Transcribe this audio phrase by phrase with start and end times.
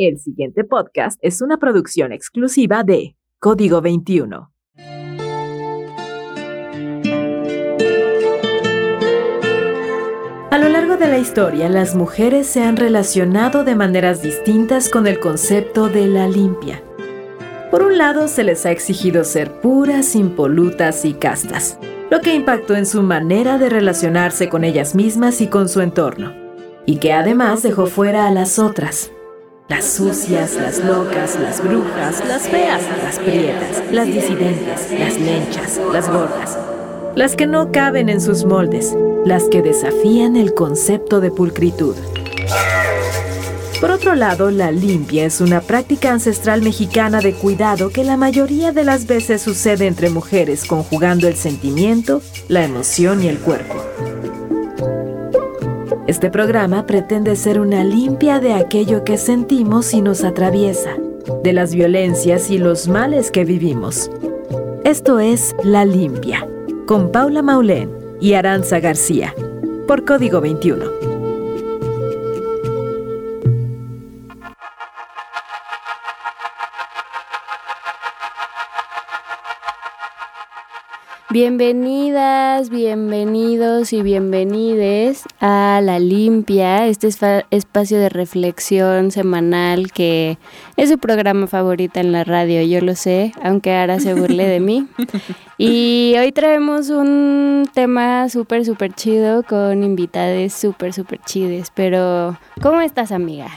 [0.00, 4.52] El siguiente podcast es una producción exclusiva de Código 21.
[10.52, 15.08] A lo largo de la historia, las mujeres se han relacionado de maneras distintas con
[15.08, 16.80] el concepto de la limpia.
[17.72, 21.76] Por un lado, se les ha exigido ser puras, impolutas y castas,
[22.08, 26.34] lo que impactó en su manera de relacionarse con ellas mismas y con su entorno,
[26.86, 29.10] y que además dejó fuera a las otras,
[29.68, 36.08] las sucias, las locas, las brujas, las feas, las prietas, las disidentes, las lenchas, las
[36.08, 36.58] gordas,
[37.14, 41.94] las que no caben en sus moldes, las que desafían el concepto de pulcritud.
[43.78, 48.72] Por otro lado, la limpia es una práctica ancestral mexicana de cuidado que la mayoría
[48.72, 53.76] de las veces sucede entre mujeres conjugando el sentimiento, la emoción y el cuerpo.
[56.08, 60.96] Este programa pretende ser una limpia de aquello que sentimos y nos atraviesa,
[61.44, 64.10] de las violencias y los males que vivimos.
[64.84, 66.48] Esto es La Limpia,
[66.86, 67.90] con Paula Maulén
[68.22, 69.34] y Aranza García,
[69.86, 70.97] por Código 21.
[81.30, 87.06] Bienvenidas, bienvenidos y bienvenides a La Limpia, este
[87.50, 90.38] espacio de reflexión semanal que
[90.78, 94.60] es su programa favorito en la radio, yo lo sé, aunque ahora se burle de
[94.60, 94.86] mí.
[95.60, 101.72] Y hoy traemos un tema súper, súper chido con invitades súper, súper chides.
[101.74, 103.50] Pero, ¿cómo estás, amiga?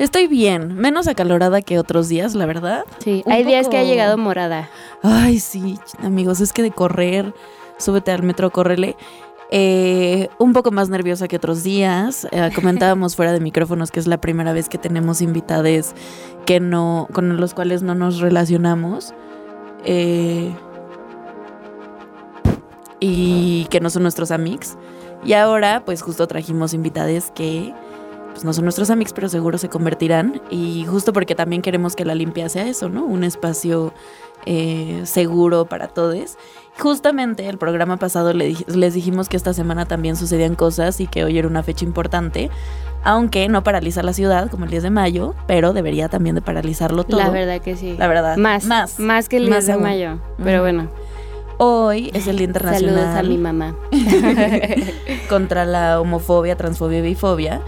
[0.00, 2.86] Estoy bien, menos acalorada que otros días, la verdad.
[3.04, 4.70] Sí, hay días que ha llegado morada.
[5.02, 7.34] Ay, sí, amigos, es que de correr,
[7.76, 8.96] súbete al metro, córrele.
[9.50, 12.26] Eh, un poco más nerviosa que otros días.
[12.30, 15.94] Eh, comentábamos fuera de micrófonos que es la primera vez que tenemos invitades
[16.46, 19.12] que no, con los cuales no nos relacionamos.
[19.84, 20.50] Eh,
[23.00, 24.78] y que no son nuestros amigos.
[25.26, 27.74] Y ahora, pues justo trajimos invitades que
[28.32, 30.40] pues no son nuestros amigos, pero seguro se convertirán.
[30.50, 33.04] Y justo porque también queremos que la limpia sea eso, ¿no?
[33.04, 33.92] Un espacio
[34.46, 36.38] eh, seguro para todos.
[36.78, 41.38] Justamente el programa pasado les dijimos que esta semana también sucedían cosas y que hoy
[41.38, 42.50] era una fecha importante.
[43.02, 47.04] Aunque no paraliza la ciudad como el 10 de mayo, pero debería también de paralizarlo
[47.04, 47.20] todo.
[47.20, 47.96] La verdad que sí.
[47.98, 48.36] La verdad.
[48.36, 48.64] Más.
[48.64, 48.98] Más.
[48.98, 50.18] Más que el 10 de mayo.
[50.42, 50.88] Pero bueno.
[51.62, 52.94] Hoy es el Día Internacional.
[52.94, 53.76] Saludos a mi mamá.
[55.28, 57.60] contra la homofobia, transfobia y bifobia.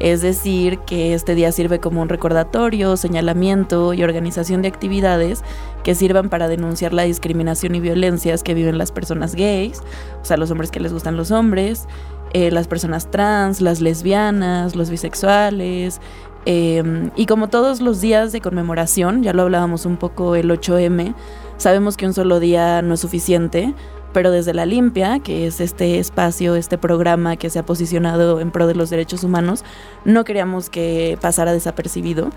[0.00, 5.42] Es decir, que este día sirve como un recordatorio, señalamiento y organización de actividades
[5.82, 9.80] que sirvan para denunciar la discriminación y violencias que viven las personas gays,
[10.22, 11.88] o sea, los hombres que les gustan los hombres,
[12.32, 16.00] eh, las personas trans, las lesbianas, los bisexuales.
[16.44, 21.14] Em, y como todos los días de conmemoración, ya lo hablábamos un poco el 8M,
[21.56, 23.74] sabemos que un solo día no es suficiente,
[24.12, 28.50] pero desde la limpia, que es este espacio, este programa que se ha posicionado en
[28.50, 29.64] pro de los derechos humanos,
[30.04, 32.30] no queríamos que pasara desapercibido.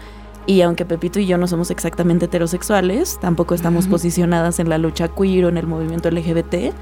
[0.47, 5.07] Y aunque Pepito y yo no somos exactamente heterosexuales, tampoco estamos posicionadas en la lucha
[5.07, 6.73] queer o en el movimiento LGBT,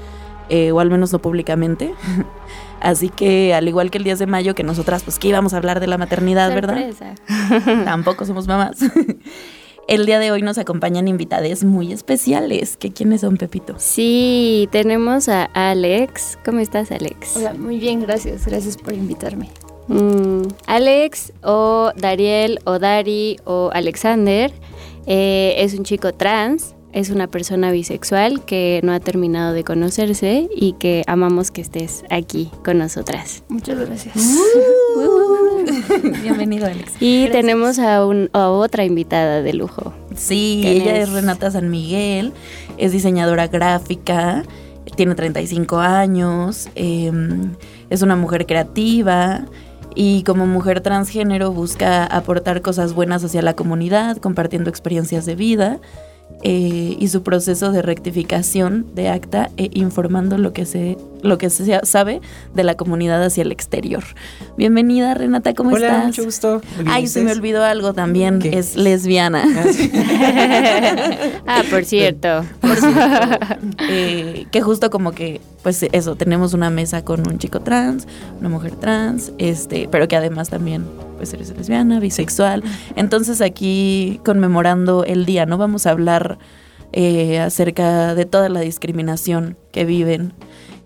[0.48, 1.94] eh, o al menos no públicamente.
[2.80, 5.58] Así que al igual que el 10 de mayo, que nosotras pues que íbamos a
[5.58, 6.78] hablar de la maternidad, ¿verdad?
[7.84, 8.78] Tampoco somos mamás.
[9.90, 12.76] El día de hoy nos acompañan invitades muy especiales.
[12.76, 13.74] ¿Qué quiénes son, Pepito?
[13.78, 16.38] Sí, tenemos a Alex.
[16.44, 17.36] ¿Cómo estás, Alex?
[17.36, 18.46] Hola, muy bien, gracias.
[18.46, 19.50] Gracias por invitarme.
[19.88, 24.52] Mm, Alex o Dariel o Dari o Alexander
[25.06, 30.48] eh, es un chico trans es una persona bisexual que no ha terminado de conocerse
[30.54, 33.42] y que amamos que estés aquí con nosotras.
[33.48, 34.16] Muchas gracias.
[34.16, 35.49] Uh.
[36.22, 36.94] Bienvenido, Alex.
[37.00, 39.92] Y tenemos a, otra invitada de lujo.
[40.14, 41.10] Sí, ella es?
[41.10, 42.32] Renata San Miguel,
[42.78, 44.42] es diseñadora gráfica,
[44.96, 47.54] tiene 35 años, em,
[47.90, 49.44] es una mujer creativa
[49.94, 55.80] y como mujer transgénero busca aportar cosas buenas hacia la comunidad, compartiendo experiencias de vida
[56.42, 61.50] eh, y su proceso de rectificación de acta e informando lo que se lo que
[61.50, 62.22] se sabe
[62.54, 64.02] de la comunidad hacia el exterior.
[64.56, 66.06] Bienvenida Renata, ¿cómo Hola, estás?
[66.06, 66.62] mucho gusto.
[66.86, 69.44] Ay, se me olvidó algo también, es lesbiana.
[69.46, 72.44] Ah, ah, por cierto.
[72.60, 72.70] Por
[73.90, 78.06] eh, que justo como que, pues eso, tenemos una mesa con un chico trans,
[78.38, 80.84] una mujer trans, este, pero que además también
[81.20, 82.64] pues eres lesbiana, bisexual.
[82.96, 85.58] Entonces aquí conmemorando el día, ¿no?
[85.58, 86.38] Vamos a hablar
[86.92, 90.32] eh, acerca de toda la discriminación que viven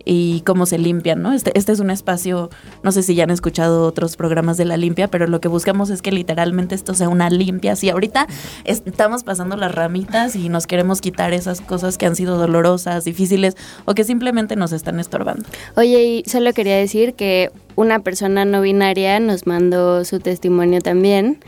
[0.05, 1.33] y cómo se limpian, ¿no?
[1.33, 2.51] Este, este es un espacio,
[2.83, 5.91] no sé si ya han escuchado otros programas de la limpia, pero lo que buscamos
[5.91, 7.77] es que literalmente esto sea una limpia.
[7.77, 8.27] Si ahorita
[8.65, 13.57] estamos pasando las ramitas y nos queremos quitar esas cosas que han sido dolorosas, difíciles
[13.85, 15.45] o que simplemente nos están estorbando.
[15.77, 21.39] Oye, y solo quería decir que una persona no binaria nos mandó su testimonio también.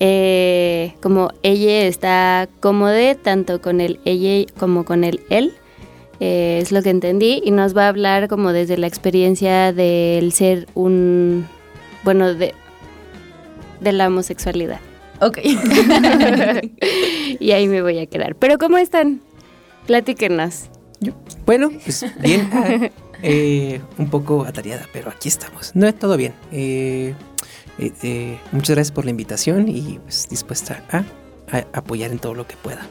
[0.00, 5.54] Eh, como ella está cómoda tanto con el ella como con el él.
[6.20, 10.32] Eh, es lo que entendí y nos va a hablar como desde la experiencia del
[10.32, 11.46] ser un,
[12.04, 12.54] bueno, de,
[13.80, 14.80] de la homosexualidad.
[15.20, 15.38] Ok.
[17.40, 18.34] y ahí me voy a quedar.
[18.34, 19.20] Pero ¿cómo están?
[19.86, 20.68] Platíquenos.
[21.46, 22.90] bueno, pues bien.
[23.24, 25.76] Eh, un poco atareada, pero aquí estamos.
[25.76, 26.34] No, es todo bien.
[26.50, 27.14] Eh,
[28.50, 31.04] muchas gracias por la invitación y pues dispuesta a
[31.72, 32.84] apoyar en todo lo que pueda.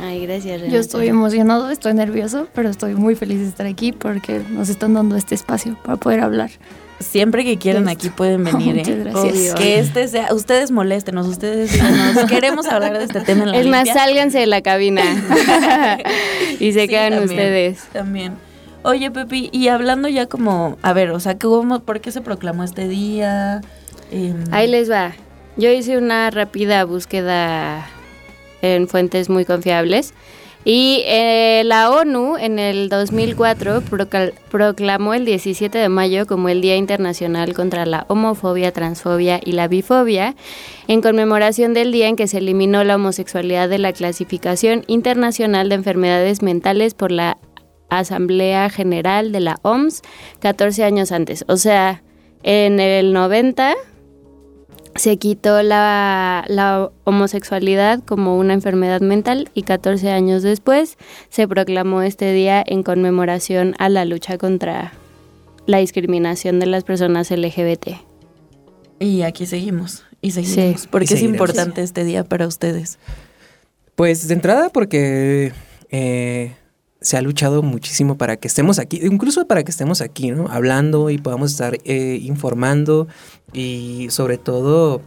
[0.00, 0.62] Ay, gracias.
[0.70, 4.94] Yo estoy emocionado, estoy nervioso, pero estoy muy feliz de estar aquí porque nos están
[4.94, 6.50] dando este espacio para poder hablar.
[7.00, 9.00] Siempre que quieran aquí pueden venir, Muchas ¿eh?
[9.04, 9.54] gracias.
[9.54, 13.66] Que este sea, ustedes moléstenos, ustedes díganos, queremos hablar de este tema en la Es
[13.66, 14.02] más, limpia.
[14.02, 15.02] sálganse de la cabina
[16.60, 17.78] y se Sí, quedan también, ustedes.
[17.92, 18.32] También.
[18.82, 22.64] Oye, Pepi, y hablando ya como, a ver, o sea, ¿cómo, ¿por qué se proclamó
[22.64, 23.60] este día?
[24.10, 25.12] Em, Ahí les va.
[25.56, 27.86] Yo hice una rápida búsqueda
[28.62, 30.14] en fuentes muy confiables
[30.62, 36.60] y eh, la ONU en el 2004 procal- proclamó el 17 de mayo como el
[36.60, 40.36] Día Internacional contra la Homofobia, Transfobia y la Bifobia
[40.86, 45.76] en conmemoración del día en que se eliminó la homosexualidad de la clasificación internacional de
[45.76, 47.38] enfermedades mentales por la
[47.88, 50.02] Asamblea General de la OMS
[50.40, 51.44] 14 años antes.
[51.48, 52.02] O sea,
[52.42, 53.74] en el 90
[54.96, 60.98] se quitó la, la homosexualidad como una enfermedad mental y 14 años después
[61.28, 64.92] se proclamó este día en conmemoración a la lucha contra
[65.66, 67.88] la discriminación de las personas LGBT.
[68.98, 70.82] Y aquí seguimos, y seguimos.
[70.82, 70.88] Sí.
[70.88, 72.98] ¿Por Y qué es importante este día para ustedes?
[73.94, 75.52] Pues de entrada porque
[75.90, 76.54] eh,
[77.00, 80.48] se ha luchado muchísimo para que estemos aquí, incluso para que estemos aquí, ¿no?
[80.48, 83.08] Hablando y podamos estar eh, informando
[83.52, 85.00] y sobre todo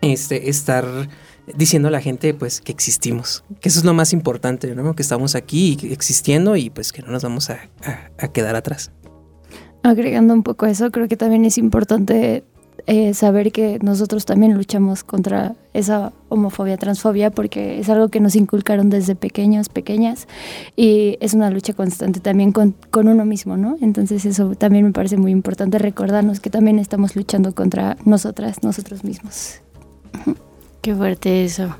[0.00, 0.84] este, estar
[1.56, 4.94] diciendo a la gente pues que existimos, que eso es lo más importante, ¿no?
[4.94, 8.92] Que estamos aquí existiendo y pues que no nos vamos a, a- a quedar atrás.
[9.82, 12.44] Agregando un poco eso, creo que también es importante
[12.86, 18.36] eh, saber que nosotros también luchamos contra esa homofobia, transfobia, porque es algo que nos
[18.36, 20.28] inculcaron desde pequeños, pequeñas,
[20.76, 23.76] y es una lucha constante también con, con uno mismo, ¿no?
[23.80, 29.02] Entonces eso también me parece muy importante recordarnos que también estamos luchando contra nosotras, nosotros
[29.02, 29.60] mismos.
[30.80, 31.76] Qué fuerte eso.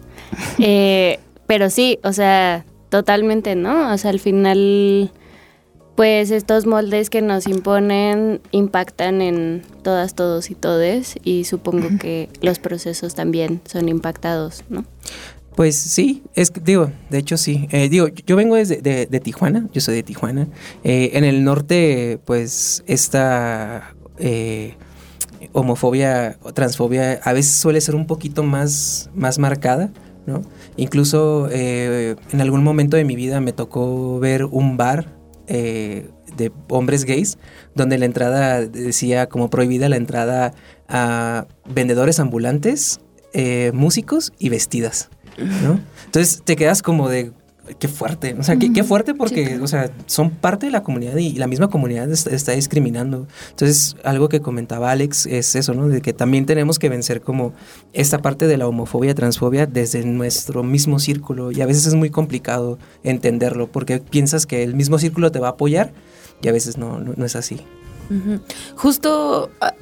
[0.59, 3.93] Eh, pero sí, o sea, totalmente, ¿no?
[3.93, 5.13] O sea, al final,
[5.97, 12.29] pues estos moldes que nos imponen impactan en todas, todos y todes y supongo que
[12.43, 14.85] los procesos también son impactados, ¿no?
[15.57, 17.67] Pues sí, es que, digo, de hecho sí.
[17.73, 20.49] Eh, digo, yo vengo desde de, de Tijuana, yo soy de Tijuana.
[20.85, 24.75] Eh, en el norte, pues, esta eh,
[25.53, 29.91] homofobia o transfobia a veces suele ser un poquito más, más marcada,
[30.27, 30.43] ¿no?
[30.77, 35.16] Incluso eh, en algún momento de mi vida me tocó ver un bar
[35.47, 37.39] eh, de hombres gays
[37.75, 40.53] donde la entrada decía como prohibida la entrada
[40.89, 43.01] a vendedores ambulantes,
[43.33, 45.11] eh, músicos y vestidas.
[45.39, 45.81] ¿no?
[46.07, 47.33] Entonces te quedas como de
[47.79, 51.17] qué fuerte, o sea, qué, qué fuerte porque, o sea, son parte de la comunidad
[51.17, 53.27] y la misma comunidad está, está discriminando.
[53.51, 55.89] Entonces, algo que comentaba Alex es eso, ¿no?
[55.89, 57.53] De que también tenemos que vencer como
[57.93, 62.11] esta parte de la homofobia, transfobia desde nuestro mismo círculo y a veces es muy
[62.11, 65.93] complicado entenderlo porque piensas que el mismo círculo te va a apoyar
[66.43, 67.61] y a veces no, no, no es así.
[68.11, 68.41] Ujú.
[68.77, 69.75] Justo ah,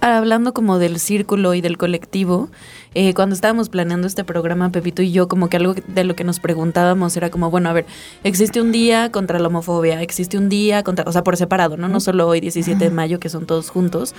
[0.00, 2.48] hablando como del círculo y del colectivo,
[2.94, 6.24] eh, cuando estábamos planeando este programa, Pepito y yo, como que algo de lo que
[6.24, 7.86] nos preguntábamos era como, bueno, a ver,
[8.24, 11.88] existe un día contra la homofobia, existe un día contra, o sea, por separado, ¿no?
[11.88, 14.14] No solo hoy, 17 de mayo, que son todos juntos.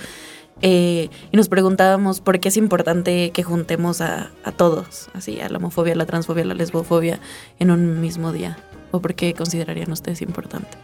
[0.62, 5.48] Eh, y nos preguntábamos por qué es importante que juntemos a, a todos, así, a
[5.48, 7.20] la homofobia, a la transfobia, a la lesbofobia,
[7.58, 8.58] en un mismo día.
[8.92, 10.76] ¿O por qué considerarían ustedes importante?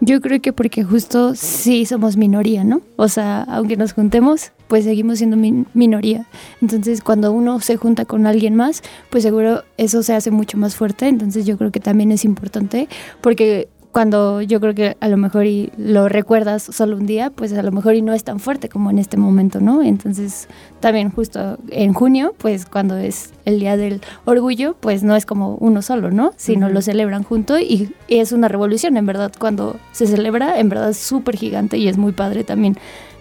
[0.00, 2.82] Yo creo que porque justo sí somos minoría, ¿no?
[2.96, 6.26] O sea, aunque nos juntemos, pues seguimos siendo min- minoría.
[6.60, 10.76] Entonces, cuando uno se junta con alguien más, pues seguro eso se hace mucho más
[10.76, 11.08] fuerte.
[11.08, 12.88] Entonces, yo creo que también es importante
[13.22, 17.54] porque cuando yo creo que a lo mejor y lo recuerdas solo un día, pues
[17.54, 19.82] a lo mejor y no es tan fuerte como en este momento, ¿no?
[19.82, 20.48] Entonces,
[20.80, 25.54] también justo en junio, pues cuando es el Día del Orgullo, pues no es como
[25.60, 26.34] uno solo, ¿no?
[26.36, 30.90] Sino lo celebran junto y, es una revolución, en verdad, cuando se celebra, en verdad
[30.90, 32.76] es súper gigante y es muy padre también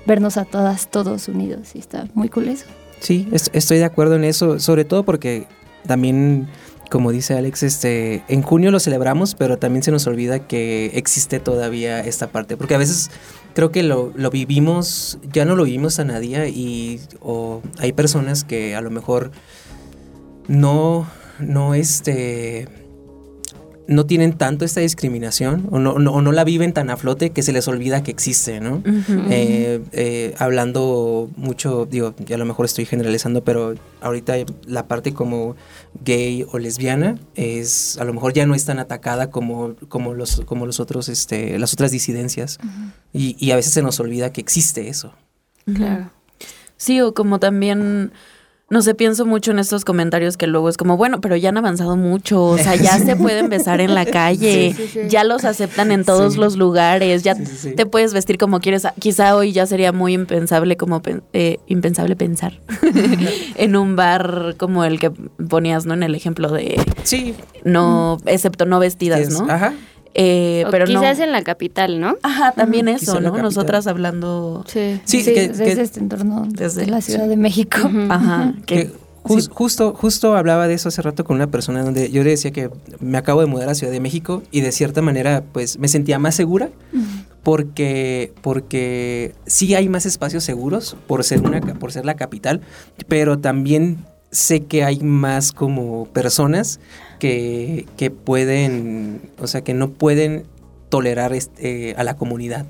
[0.05, 2.65] vernos a todas, todos unidos y está muy cool eso.
[3.00, 5.48] Sí, estoy de acuerdo en eso, sobre todo porque
[5.88, 6.50] también
[6.89, 11.39] como dice Alex, este, en junio lo celebramos, pero también se nos olvida que existe
[11.39, 13.11] todavía esta parte, porque a veces
[13.53, 18.75] creo que lo, vivimos, ya no lo vivimos a nadie y o hay personas que
[18.75, 19.31] a lo mejor
[20.47, 21.07] no,
[21.39, 22.67] no, este,
[23.87, 27.53] no tienen tanto esta discriminación o no, no, la viven tan a flote que se
[27.53, 28.81] les olvida que existe, ¿no?
[29.29, 35.13] Eh, eh, hablando mucho, digo, ya a lo mejor estoy generalizando, pero ahorita la parte
[35.13, 35.55] como
[36.03, 40.41] gay o lesbiana es, a lo mejor ya no es tan atacada como, como, los,
[40.45, 42.57] como los otros, este, las otras disidencias.
[43.13, 45.13] y, y, a veces se nos olvida que existe eso.
[45.73, 46.11] Claro.
[46.77, 48.11] Sí, o como también
[48.67, 51.57] no sé, pienso mucho en estos comentarios que luego es como, bueno, pero ya han
[51.57, 54.75] avanzado mucho, o sea, ya se pueden besar en la calle,
[55.07, 58.88] ya los aceptan en todos los lugares, ya te puedes vestir como quieres.
[59.00, 61.01] Quizá hoy ya sería muy impensable como
[61.34, 62.60] eh, impensable pensar
[63.55, 65.93] en un bar como el que ponías, ¿no?
[65.93, 67.36] En el ejemplo de Sí.
[67.63, 69.48] No, excepto no vestidas, ¿no?
[69.50, 69.74] Ajá.
[70.17, 72.17] Eh, pero quizás en la capital, ¿no?
[72.24, 73.38] Ajá, también eso, ¿no?
[73.38, 74.63] Nosotras hablando.
[74.65, 77.77] Sí, sí, desde este entorno desde la Ciudad de México.
[78.10, 78.53] Ajá.
[78.65, 78.91] Que,
[79.25, 82.69] Justo, justo hablaba de eso hace rato con una persona donde yo le decía que
[83.00, 86.19] me acabo de mudar a Ciudad de México y de cierta manera pues me sentía
[86.19, 86.69] más segura
[87.41, 92.62] porque, porque sí hay más espacios seguros por ser, una, por ser la capital,
[93.07, 96.79] pero también sé que hay más como personas
[97.20, 100.46] que, que pueden, o sea, que no pueden
[100.89, 102.65] tolerar este, a la comunidad.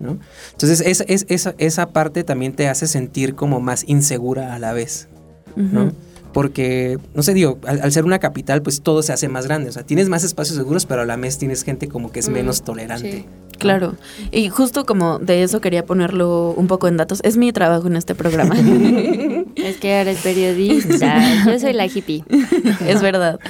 [0.00, 0.18] ¿no?
[0.52, 4.72] Entonces, es, es, esa, esa parte también te hace sentir como más insegura a la
[4.72, 5.08] vez.
[5.56, 5.92] ¿no?
[6.32, 9.70] Porque, no sé, digo, al, ser una capital, pues todo se hace más grande.
[9.70, 12.28] O sea, tienes más espacios seguros, pero a la vez tienes gente como que es
[12.28, 13.24] mm, menos tolerante.
[13.58, 13.94] Claro.
[14.30, 17.20] Y justo como de eso quería ponerlo un poco en datos.
[17.24, 18.54] Es mi trabajo en este programa.
[19.56, 21.44] es que eres periodista.
[21.46, 22.24] Yo soy la hippie.
[22.86, 23.40] es verdad.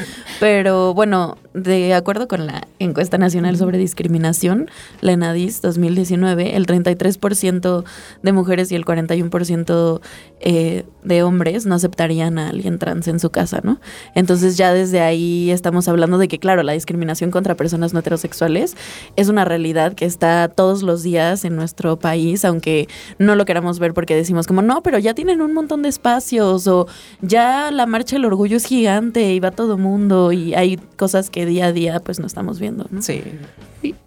[0.40, 7.84] Pero bueno, de acuerdo con la encuesta nacional sobre discriminación, la ENADIS 2019, el 33%
[8.22, 10.00] de mujeres y el 41%
[10.40, 13.80] eh, de hombres no aceptarían a alguien trans en su casa, ¿no?
[14.14, 18.76] Entonces ya desde ahí estamos hablando de que, claro, la discriminación contra personas no heterosexuales
[19.16, 22.88] es una realidad que está todos los días en nuestro país, aunque
[23.18, 26.68] no lo queramos ver porque decimos como, no, pero ya tienen un montón de espacios
[26.68, 26.86] o
[27.20, 31.46] ya la marcha del orgullo es gigante y va todo mundo y hay cosas que
[31.46, 32.86] día a día pues no estamos viendo.
[32.90, 33.02] ¿no?
[33.02, 33.22] Sí.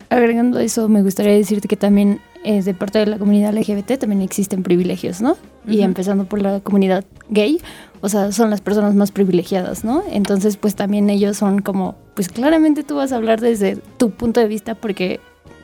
[0.09, 4.21] Agregando eso, me gustaría decirte que también es de parte de la comunidad LGBT también
[4.21, 5.37] existen privilegios, ¿no?
[5.67, 7.59] Y empezando por la comunidad gay,
[7.99, 10.03] o sea, son las personas más privilegiadas, ¿no?
[10.09, 14.39] Entonces, pues también ellos son como, pues claramente tú vas a hablar desde tu punto
[14.39, 15.19] de vista porque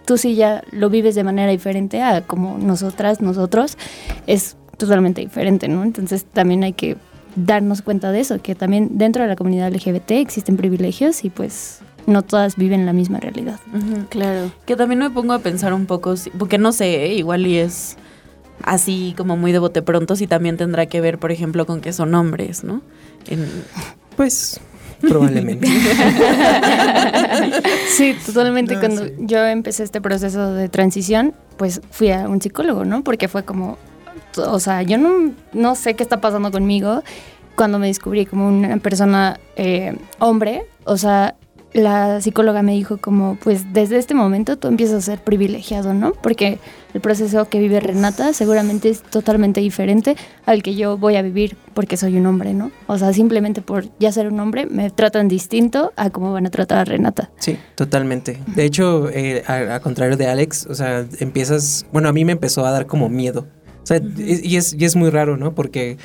[0.07, 3.77] tú sí ya lo vives de manera diferente a como nosotras, nosotros,
[4.25, 5.83] es totalmente diferente, ¿no?
[5.83, 6.95] Entonces también hay que
[7.35, 11.81] darnos cuenta de eso, que también dentro de la comunidad LGBT existen privilegios y pues
[12.07, 13.59] no todas viven la misma realidad.
[14.09, 14.49] claro.
[14.65, 17.13] Que también me pongo a pensar un poco, porque no sé, ¿eh?
[17.15, 17.97] igual y es
[18.63, 21.91] así como muy de bote pronto, si también tendrá que ver, por ejemplo, con que
[21.91, 22.81] son hombres, ¿no?
[24.15, 24.61] Pues
[25.01, 25.67] Probablemente.
[27.89, 28.79] sí, totalmente.
[28.79, 33.03] Cuando yo empecé este proceso de transición, pues fui a un psicólogo, ¿no?
[33.03, 33.77] Porque fue como,
[34.37, 37.03] o sea, yo no, no sé qué está pasando conmigo
[37.55, 41.35] cuando me descubrí como una persona eh, hombre, o sea,
[41.77, 46.13] la psicóloga me dijo como, pues desde este momento tú empiezas a ser privilegiado, ¿no?
[46.13, 46.57] Porque
[46.93, 50.15] el proceso que vive Renata seguramente es totalmente diferente
[50.47, 52.71] al que yo voy a vivir porque soy un hombre, ¿no?
[52.87, 56.49] O sea, simplemente por ya ser un hombre me tratan distinto a cómo van a
[56.49, 57.29] tratar a Renata.
[57.37, 58.39] Sí, totalmente.
[58.55, 62.65] De hecho, eh, a, contrario de Alex, o sea, empiezas, bueno, a mí me empezó
[62.65, 63.47] a dar como miedo.
[63.83, 65.53] O sea, y, es, y es muy raro, ¿no?
[65.53, 65.97] Porque...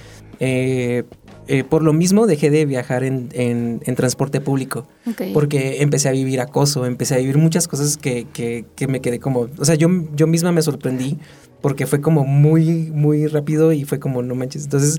[0.45, 1.05] Eh,
[1.52, 4.87] eh, por lo mismo dejé de viajar en, en, transporte público.
[5.35, 9.21] Porque empecé a vivir acoso, empecé a vivir muchas cosas que, que, que, me quedé
[9.21, 9.49] como.
[9.59, 11.18] O sea, yo, yo misma me sorprendí
[11.61, 14.64] porque fue como muy, muy rápido y fue como, no manches.
[14.64, 14.99] Entonces,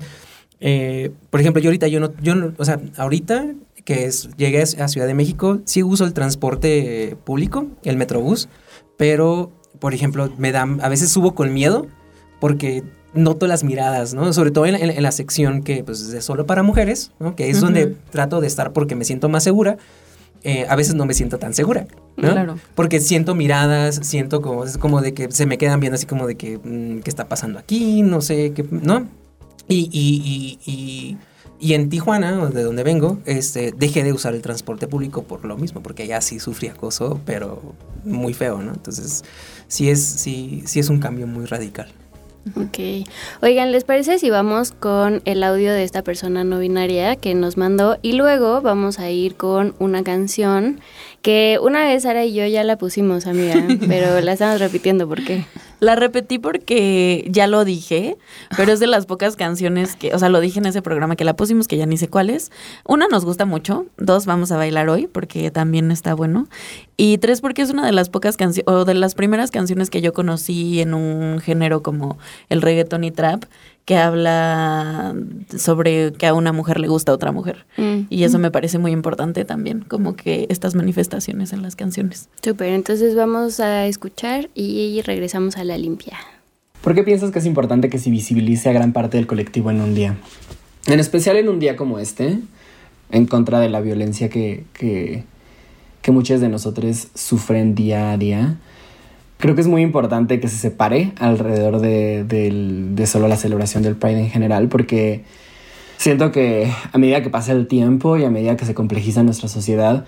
[0.60, 4.62] eh, por ejemplo, yo ahorita, yo no, yo no, o sea, ahorita que es, llegué
[4.62, 8.48] a Ciudad de México, sí uso el transporte público, el Metrobús,
[8.96, 11.88] pero, por ejemplo, me da, a veces subo con miedo
[12.40, 12.84] porque
[13.14, 14.32] noto las miradas, ¿no?
[14.34, 17.36] Sobre todo en, la sección que pues, es solo para mujeres, ¿no?
[17.36, 19.78] Que es donde trato de estar porque me siento más segura.
[20.46, 21.88] Eh, a veces no me siento tan segura.
[22.18, 22.32] ¿no?
[22.32, 22.60] Claro.
[22.76, 26.28] Porque siento miradas, siento como, es como de que se me quedan viendo así como
[26.28, 28.02] de que, mm, ¿qué está pasando aquí?
[28.02, 29.08] No sé, qué, ¿no?
[29.70, 31.18] Y, y, y, y,
[31.62, 35.56] y en Tijuana, de donde vengo, este, dejé de usar el transporte público por lo
[35.56, 37.62] mismo, porque allá sí sufrí acoso, pero
[38.04, 38.74] muy feo, ¿no?
[38.74, 39.24] Entonces,
[39.70, 41.88] sí es, sí, sí es un cambio muy radical.
[42.58, 43.08] Ok.
[43.42, 47.56] Oigan, ¿les parece si vamos con el audio de esta persona no binaria que nos
[47.56, 50.82] mandó y luego vamos a ir con una canción
[51.24, 53.56] que una vez Sara y yo ya la pusimos, amiga,
[53.88, 55.46] pero la estamos repitiendo, ¿por qué?
[55.80, 58.18] La repetí porque ya lo dije,
[58.58, 61.24] pero es de las pocas canciones que, o sea, lo dije en ese programa que
[61.24, 62.52] la pusimos, que ya ni sé cuál es.
[62.86, 63.86] Una, nos gusta mucho.
[63.98, 66.48] Dos, vamos a bailar hoy, porque también está bueno.
[66.96, 70.02] Y tres, porque es una de las pocas canciones, o de las primeras canciones que
[70.02, 72.18] yo conocí en un género como
[72.50, 73.46] el reggaeton y trap,
[73.86, 75.16] que habla
[75.58, 77.66] sobre que a una mujer le gusta a otra mujer.
[77.78, 78.08] Mm.
[78.10, 82.30] Y eso me parece muy importante también, como que estas manifestaciones en las canciones.
[82.42, 86.18] Súper, entonces vamos a escuchar y regresamos a la limpia.
[86.84, 89.80] ¿Por qué piensas que es importante que se visibilice a gran parte del colectivo en
[89.80, 90.18] un día?
[90.86, 92.40] En especial en un día como este,
[93.10, 95.24] en contra de la violencia que, que,
[96.02, 98.58] que muchos de nosotros sufren día a día.
[99.38, 104.20] Creo que es muy importante que se separe alrededor de, solo la celebración del Pride
[104.22, 105.24] en general, porque
[105.98, 109.50] siento que a medida que pasa el tiempo y a medida que se complejiza nuestra
[109.50, 110.06] sociedad,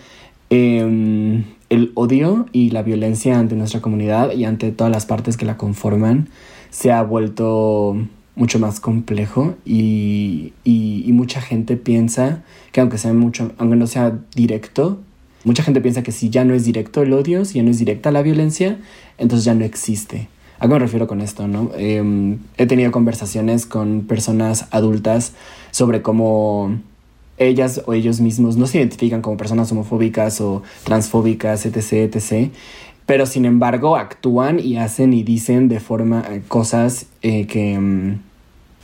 [0.50, 5.46] eh, el odio y la violencia ante nuestra comunidad y ante todas las partes que
[5.46, 6.29] la conforman
[6.70, 7.98] se ha vuelto
[8.36, 14.17] mucho más complejo y- y mucha gente piensa que aunque sea mucho, aunque no sea
[14.36, 15.00] directo,
[15.45, 17.79] mucha gente piensa que si ya no es directo el odio, si ya no es
[17.79, 18.77] directa la violencia,
[19.17, 20.27] entonces ya no existe.
[20.59, 21.47] ¿A qué me refiero con esto?
[21.47, 21.71] No?
[21.77, 25.33] Eh, he tenido conversaciones con personas adultas
[25.71, 26.77] sobre cómo
[27.37, 32.51] ellas o ellos mismos no se identifican como personas homofóbicas o transfóbicas, etc., etc.,
[33.05, 38.19] pero sin embargo actúan y hacen y dicen de forma eh, cosas eh, que, mm,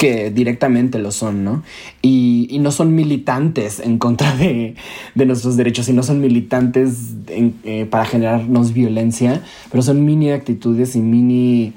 [0.01, 1.62] que directamente lo son, ¿no?
[2.01, 4.75] Y, no son militantes en contra de,
[5.13, 11.01] nuestros derechos y no son militantes eh, para generarnos violencia, pero son mini actitudes y
[11.01, 11.74] mini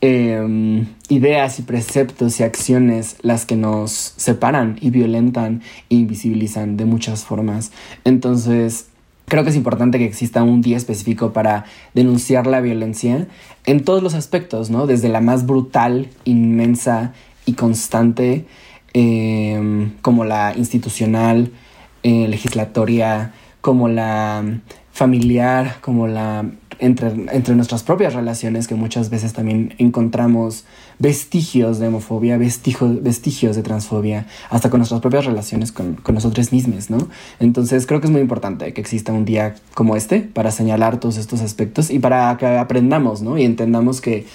[0.00, 6.86] eh, ideas y preceptos y acciones las que nos separan y violentan e invisibilizan de
[6.86, 7.72] muchas formas.
[8.04, 8.86] Entonces,
[9.26, 13.26] creo que es importante que exista un día específico para denunciar la violencia
[13.66, 14.86] en todos los aspectos, ¿no?
[14.86, 17.12] Desde la más brutal, inmensa
[17.46, 18.44] y constante,
[18.92, 21.52] eh, como la institucional,
[22.02, 24.44] eh, legislatoria, como la
[24.92, 26.44] familiar, como la
[26.78, 30.64] entre, entre nuestras propias relaciones, que muchas veces también encontramos
[30.98, 36.52] vestigios de homofobia, vestigios, vestigios de transfobia, hasta con nuestras propias relaciones con, con nosotros
[36.52, 37.08] mismos, ¿no?
[37.40, 41.16] Entonces creo que es muy importante que exista un día como este para señalar todos
[41.16, 43.38] estos aspectos y para que aprendamos, ¿no?
[43.38, 44.26] Y entendamos que,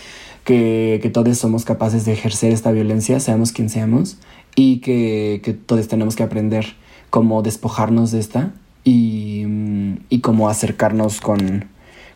[0.44, 4.18] que, todos somos capaces de ejercer esta violencia, seamos quien seamos,
[4.56, 6.66] y que, que todos tenemos que aprender
[7.10, 8.52] cómo despojarnos de esta
[8.84, 11.66] y, mm, y cómo acercarnos con,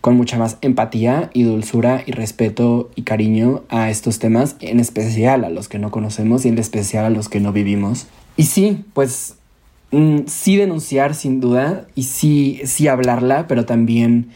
[0.02, 5.44] con mucha más empatía y dulzura y respeto y cariño a estos temas, en especial
[5.44, 8.08] a los que no conocemos y en especial a los que no vivimos.
[8.38, 9.36] Y sí, pues
[9.92, 14.30] mm, sí denunciar sin duda y sí, sí hablarla, pero también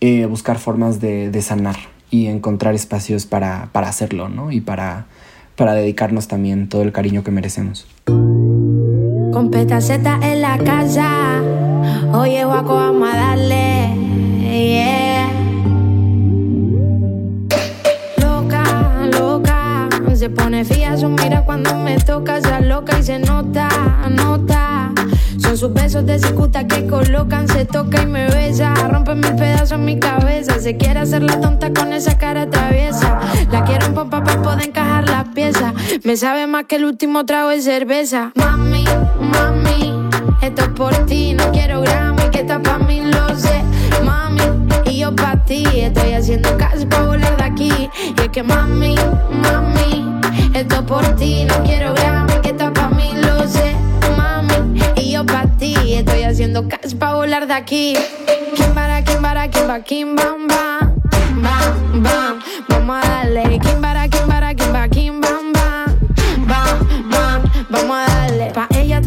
[0.00, 4.52] eh, buscar formas de, de sanar y encontrar espacios para, para hacerlo, ¿no?
[4.52, 5.06] Y para,
[5.56, 7.86] para dedicarnos también todo el cariño que merecemos.
[20.22, 22.40] Se pone fía su mira cuando me toca.
[22.40, 23.68] Se loca y se nota,
[24.08, 24.92] nota.
[25.36, 27.48] Son sus besos de cicuta que colocan.
[27.48, 28.72] Se toca y me besa.
[28.88, 30.60] Rompe mil pedazos en mi cabeza.
[30.60, 33.18] Se quiere hacer la tonta con esa cara traviesa.
[33.50, 35.74] La quiero en pompa para poder encajar las piezas.
[36.04, 38.30] Me sabe más que el último trago de cerveza.
[38.36, 38.84] Mami,
[39.18, 40.08] mami,
[40.40, 41.34] esto es por ti.
[41.34, 43.60] No quiero Grammy, que está pa' mí, lo sé.
[44.04, 44.40] Mami,
[44.84, 45.64] y yo pa' ti.
[45.74, 47.41] Estoy haciendo caso pa' volar
[48.16, 48.94] Y es que mami,
[49.30, 50.20] mami,
[50.54, 51.44] esto es por ti.
[51.44, 53.74] No quiero Grammy, que está pa' mí, lo sé.
[54.16, 55.74] Mami, y yo pa' ti.
[55.94, 57.94] Estoy haciendo caso pa' volar de aquí.
[58.54, 60.94] Kimbara, kimbara, kimba, kim, bam, bam.
[61.42, 62.38] Bam, bam.
[62.68, 63.58] Vamos a darle.
[63.58, 66.46] Kimbara, kimbara, kimba, kim, bam, bam.
[66.46, 67.42] Bam, bam.
[67.70, 68.11] Vamos a darle.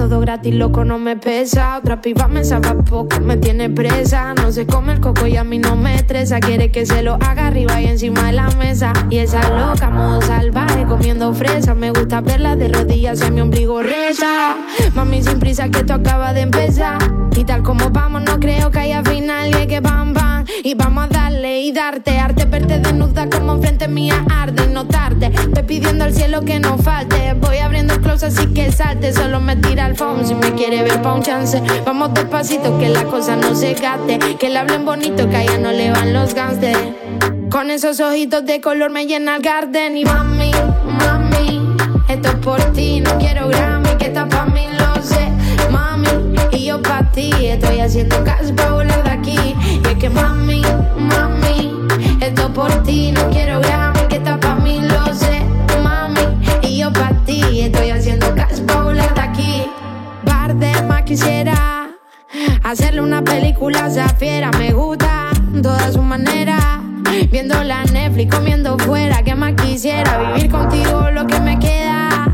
[0.08, 1.78] Todo gratis, loco, no me pesa.
[1.80, 4.36] Otra piba me sabe poco, me tiene presa.
[4.36, 6.40] No se come el coco y a mí no me estresa.
[6.40, 8.94] Quiere que se lo haga arriba y encima de la mesa.
[9.10, 11.74] Y esa loca, modo salvaje, comiendo fresa.
[11.74, 14.56] Me gusta verla de rodillas en mi ombligo reza.
[14.94, 17.00] Mami, sin prisa que esto acaba de empezar.
[17.36, 19.50] Y tal como vamos, no creo que haya final.
[19.50, 20.35] Y es que bam, bam.
[20.64, 25.30] Y vamos a darle y darte arte, verte desnuda como enfrente mía arde y notarte.
[25.30, 27.34] Te pidiendo al cielo que no falte.
[27.34, 29.14] Voy abriendo el close así que salte.
[29.14, 31.62] Solo me tira el phone si me quiere ver pa' un chance.
[31.86, 34.20] Vamos despacito que la cosa no se gaste.
[34.40, 36.80] Que le hablen bonito que allá no le van los gangsters.
[37.50, 40.52] Con esos ojitos de color me llena el garden y mami,
[41.00, 41.62] mami,
[42.10, 44.55] esto es por ti, no quiero Grammy, que está pa' mí,
[46.56, 50.62] y yo pa' ti, estoy haciendo caso pa' volar de aquí, y es que mami,
[50.98, 51.72] mami,
[52.22, 55.42] esto es por ti, no quiero Grammy, que está pa' mí, lo sé,
[55.84, 56.22] mami,
[56.62, 59.64] y yo pa' ti, estoy haciendo caso pa' volar de aquí,
[60.88, 61.90] más quisiera
[62.64, 65.30] hacerle una película, esa fiera, me gusta
[65.62, 66.82] toda su manera
[67.32, 69.24] Viendo la Netflix, comiendo fuera.
[69.24, 72.28] Que más quisiera vivir contigo lo que me queda.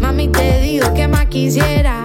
[0.00, 2.04] Mami, te digo que más quisiera.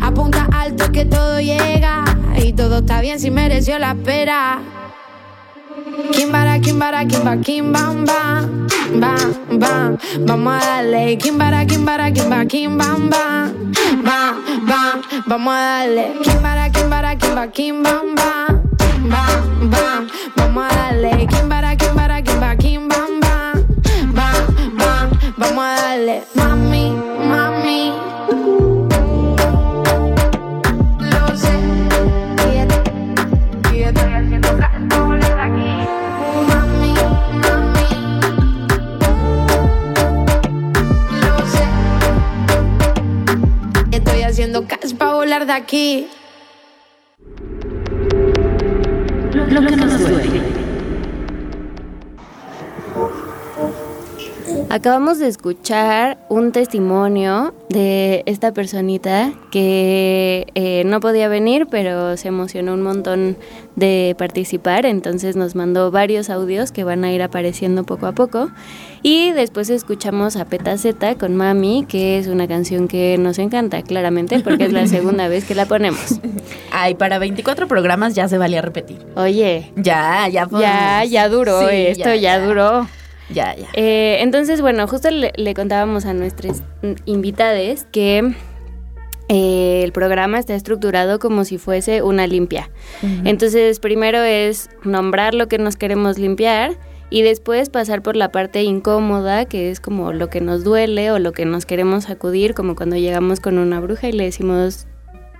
[0.00, 2.04] Apunta alto que todo llega.
[2.36, 4.60] Y todo está bien si mereció la espera.
[6.12, 8.68] Kimbara, kimbara, kimba, kimbam, bam,
[9.00, 9.98] bam, bam.
[10.26, 11.16] Vamos a darle.
[11.18, 11.50] Kimbam,
[13.10, 13.52] bam,
[14.04, 14.34] bam,
[14.66, 15.02] bam.
[15.26, 16.12] Vamos a darle.
[16.22, 18.62] Kimbara, kimbara, kimba, kimbam, bam
[19.08, 20.08] bam, bam.
[20.36, 21.26] Vamos a darle.
[21.26, 23.66] Kimbara, kimbara, kimba, kim, bam, bam.
[24.12, 25.10] Bam.
[25.38, 26.22] Vamos a darle.
[44.58, 46.08] Haciendo cash para volar de aquí.
[49.50, 50.57] lo que nos duele.
[54.78, 62.28] Acabamos de escuchar un testimonio de esta personita que eh, no podía venir, pero se
[62.28, 63.36] emocionó un montón
[63.74, 68.50] de participar, entonces nos mandó varios audios que van a ir apareciendo poco a poco.
[69.02, 74.38] Y después escuchamos a Petaceta con Mami, que es una canción que nos encanta, claramente,
[74.38, 76.20] porque es la segunda vez que la ponemos.
[76.70, 79.04] Ay, para 24 programas ya se valía repetir.
[79.16, 79.72] Oye.
[79.74, 82.86] Ya, ya Ya, ya duró, esto ya duró.
[83.30, 83.68] Ya, ya.
[83.74, 86.62] Eh, entonces, bueno, justo le, contábamos a nuestros
[87.04, 88.34] invitados que
[89.28, 92.70] eh, el programa está estructurado como si fuese una limpia.
[93.24, 96.78] Entonces, primero es nombrar lo que nos queremos limpiar
[97.10, 101.18] y después pasar por la parte incómoda, que es como lo que nos duele o
[101.18, 104.86] lo que nos queremos sacudir, como cuando llegamos con una bruja y le decimos,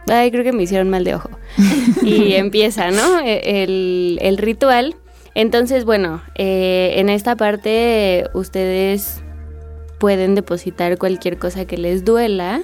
[0.07, 1.31] ay, creo que me hicieron mal de ojo.
[2.03, 3.21] y empieza, ¿no?
[3.21, 4.97] E, el, el ritual.
[5.39, 9.23] Entonces, bueno, eh, en esta parte ustedes
[10.01, 12.61] pueden depositar cualquier cosa que les duela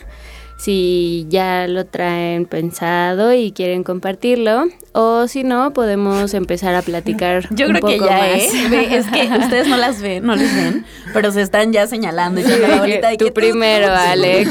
[0.57, 7.47] si ya lo traen pensado y quieren compartirlo o si no podemos empezar a platicar
[7.55, 8.49] yo creo que ya ¿eh?
[8.91, 12.45] es que ustedes no las ven no les ven pero se están ya señalando y
[12.45, 14.51] ahorita tú primero Alex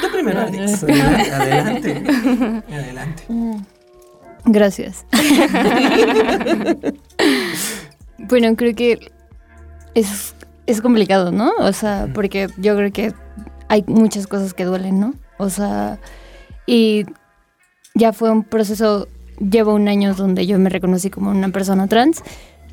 [0.00, 0.82] tú primero Alex.
[0.84, 2.02] Adelante.
[2.68, 3.24] Adelante
[4.44, 5.04] Gracias.
[8.18, 9.10] bueno, creo que
[9.94, 10.34] es,
[10.66, 11.52] es complicado, ¿no?
[11.58, 13.12] O sea, porque yo creo que
[13.68, 15.14] hay muchas cosas que duelen, ¿no?
[15.38, 15.98] O sea,
[16.66, 17.04] y
[17.94, 22.22] ya fue un proceso, llevo un año donde yo me reconocí como una persona trans,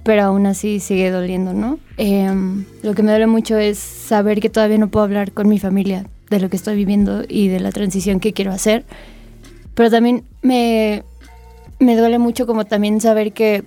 [0.03, 1.79] pero aún así sigue doliendo, ¿no?
[1.97, 5.59] Em, lo que me duele mucho es saber que todavía no puedo hablar con mi
[5.59, 8.85] familia de lo que estoy viviendo y de la transición que quiero hacer,
[9.73, 11.03] pero también me,
[11.79, 13.63] me duele mucho como también saber que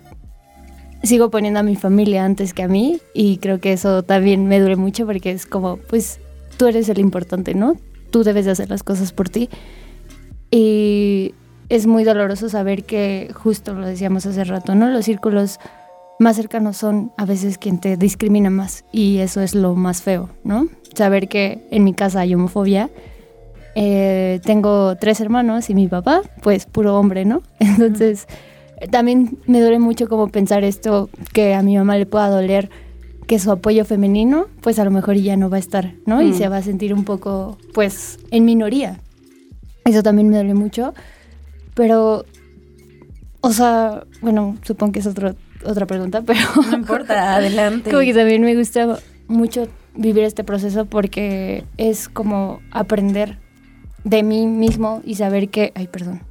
[1.03, 4.59] sigo poniendo a mi familia antes que a mí y creo que eso también me
[4.61, 6.21] duele mucho porque es como, pues
[6.57, 7.77] tú eres el importante, ¿no?
[8.11, 9.49] Tú debes de hacer las cosas por ti.
[10.51, 11.35] Y
[11.69, 14.89] es muy doloroso saber que, justo lo decíamos hace rato, ¿no?
[14.89, 15.61] Los círculos
[16.19, 20.31] más cercanos son a veces quien te discrimina más y eso es lo más feo,
[20.43, 20.67] ¿no?
[20.95, 22.91] Saber que en mi casa hay homofobia
[23.81, 27.43] eh, tengo tres hermanos y mi papá, pues puro hombre, ¿no?
[27.61, 28.27] Entonces,
[28.91, 32.71] también me duele mucho como pensar esto, que a mi mamá le pueda doler
[33.29, 36.23] que su apoyo femenino, pues a lo mejor ya no va a estar, ¿no?
[36.23, 36.35] Y mm.
[36.35, 38.99] se va a sentir un poco, pues, en minoría.
[39.85, 40.93] Eso también me duele mucho.
[41.75, 42.25] Pero,
[43.43, 46.41] o sea, bueno, supongo que es otro, otra pregunta, pero...
[46.69, 47.91] No importa, adelante.
[47.91, 53.39] Como que también me gusta mucho vivir este proceso porque es como aprender
[54.09, 56.23] de mí mismo y saber que, ay, perdón,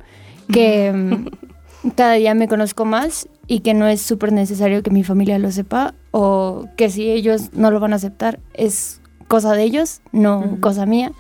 [0.51, 5.03] que mm, cada día me conozco más y que no es súper necesario que mi
[5.03, 9.63] familia lo sepa o que si ellos no lo van a aceptar es cosa de
[9.63, 11.11] ellos, no cosa mía,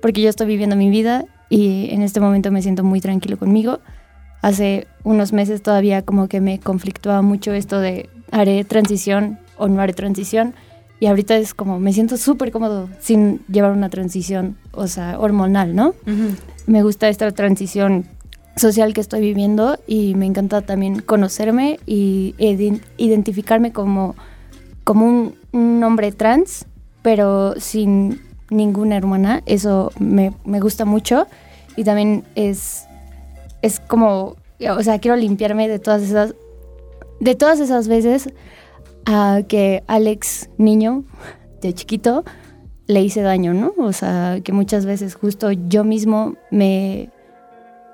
[0.00, 3.80] porque yo estoy viviendo mi vida y en este momento me siento muy tranquilo conmigo.
[4.42, 9.80] hace unos meses todavía como que me conflictuaba mucho esto de haré transición o no
[9.80, 10.54] haré transición.
[11.02, 15.74] Y ahorita es como, me siento súper cómodo sin llevar una transición, o sea, hormonal,
[15.74, 15.96] ¿no?
[16.66, 18.06] Me gusta esta transición
[18.54, 22.36] social que estoy viviendo y me encanta también conocerme y
[22.98, 24.14] identificarme como,
[24.84, 26.66] como un, un, hombre trans,
[27.02, 29.42] pero sin ninguna hermana.
[29.44, 31.26] Eso me, me gusta mucho
[31.74, 32.84] y también es,
[33.60, 34.36] es como,
[34.70, 36.36] o sea, quiero limpiarme de todas esas,
[37.18, 38.28] de todas esas veces
[39.06, 41.04] a que Alex niño
[41.60, 42.24] de chiquito
[42.86, 43.72] le hice daño, ¿no?
[43.78, 47.10] O sea, que muchas veces justo yo mismo me,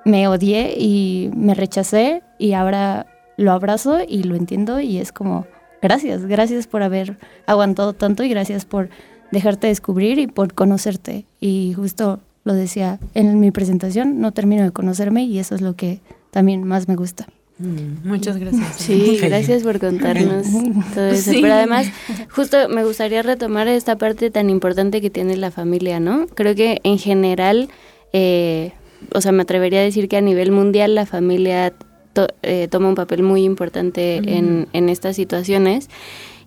[0.04, 5.46] me odié y me rechacé y ahora lo abrazo y lo entiendo y es como,
[5.80, 8.88] gracias, gracias por haber aguantado tanto y gracias por
[9.30, 11.26] dejarte descubrir y por conocerte.
[11.40, 15.76] Y justo lo decía en mi presentación, no termino de conocerme y eso es lo
[15.76, 17.26] que también más me gusta.
[17.58, 18.76] Mm, muchas gracias.
[18.76, 20.46] Sí, gracias por contarnos
[20.94, 21.32] todo eso.
[21.32, 21.88] Pero además,
[22.30, 26.26] justo me gustaría retomar esta parte tan importante que tiene la familia, ¿no?
[26.28, 27.68] Creo que en general,
[28.12, 28.72] eh,
[29.12, 31.72] o sea, me atrevería a decir que a nivel mundial la familia
[32.42, 35.88] eh, toma un papel muy importante en, en estas situaciones.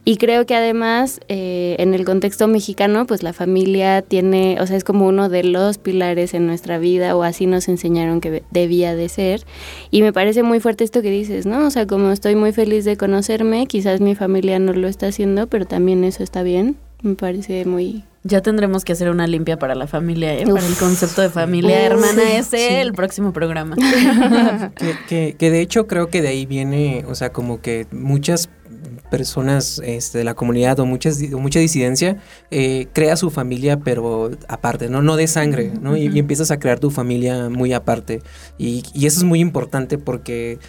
[0.04, 4.76] Y creo que además eh, en el contexto mexicano, pues la familia tiene, o sea,
[4.76, 8.96] es como uno de los pilares en nuestra vida o así nos enseñaron que debía
[8.96, 9.44] de ser.
[9.92, 11.68] Y me parece muy fuerte esto que dices, ¿no?
[11.68, 15.46] O sea, como estoy muy feliz de conocerme, quizás mi familia no lo está haciendo,
[15.48, 16.78] pero también eso está bien.
[17.02, 18.04] Me parece muy...
[18.24, 20.46] Ya tendremos que hacer una limpia para la familia, ¿eh?
[20.46, 23.76] para el concepto de familia hermana ese, el próximo programa.
[24.76, 28.50] que, que, que de hecho creo que de ahí viene, o sea, como que muchas
[29.12, 32.18] personas este, de la comunidad o, muchas, mucha disidencia,
[32.50, 35.98] eh, crea su familia pero aparte, no, no de sangre, ¿no?
[35.98, 38.22] y, empiezas a crear tu familia muy aparte.
[38.58, 40.60] Y, eso es muy importante porque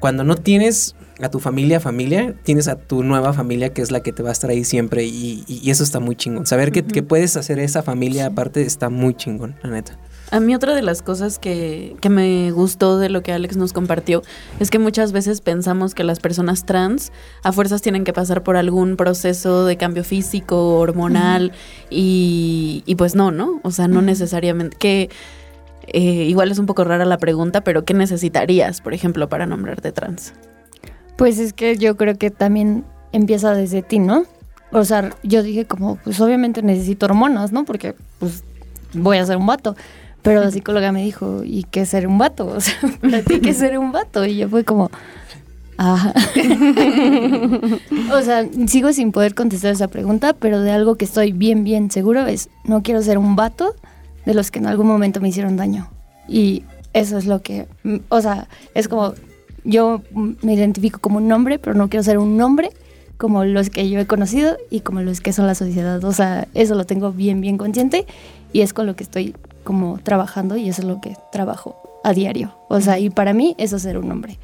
[0.00, 4.00] cuando no tienes a tu familia familia, tienes a tu nueva familia que es la
[4.00, 6.46] que te va a estar ahí siempre y, eso está muy chingón.
[6.46, 9.98] Saber que, que, puedes hacer esa familia aparte está muy chingón, la neta.
[10.30, 13.72] A mí otra de las cosas que, que, me gustó de lo que Alex nos
[13.72, 14.22] compartió
[14.58, 17.12] es que muchas veces pensamos que las personas trans
[17.44, 21.52] a fuerzas tienen que pasar por algún proceso de cambio físico, hormonal
[21.90, 23.60] y, y, pues no, ¿no?
[23.62, 24.76] O sea, no necesariamente.
[24.76, 25.10] Que
[25.88, 29.92] eh, igual es un poco rara la pregunta, pero ¿qué necesitarías, por ejemplo, para nombrarte
[29.92, 30.32] trans?
[31.16, 34.24] Pues es que yo creo que también empieza desde ti, ¿no?
[34.72, 37.64] O sea, yo dije como, pues obviamente necesito hormonas, ¿no?
[37.64, 38.42] Porque pues
[38.92, 39.76] voy a ser un vato.
[40.22, 42.46] Pero la psicóloga me dijo, ¿y qué ser un vato?
[42.56, 42.76] O sea,
[43.42, 44.24] ¿qué ser un vato?
[44.24, 44.90] Y yo fue como,
[45.78, 46.12] ah.
[48.12, 51.92] o sea, sigo sin poder contestar esa pregunta, pero de algo que estoy bien, bien
[51.92, 53.76] seguro es, no quiero ser un vato
[54.26, 55.88] de los que en algún momento me hicieron daño.
[56.28, 57.66] Y eso es lo que,
[58.08, 59.14] o sea, es como,
[59.64, 60.02] yo
[60.42, 62.70] me identifico como un hombre, pero no quiero ser un hombre
[63.16, 66.02] como los que yo he conocido y como los que son la sociedad.
[66.04, 68.06] O sea, eso lo tengo bien, bien consciente
[68.52, 69.34] y es con lo que estoy
[69.64, 72.54] como trabajando y eso es lo que trabajo a diario.
[72.68, 74.38] O sea, y para mí eso es ser un hombre.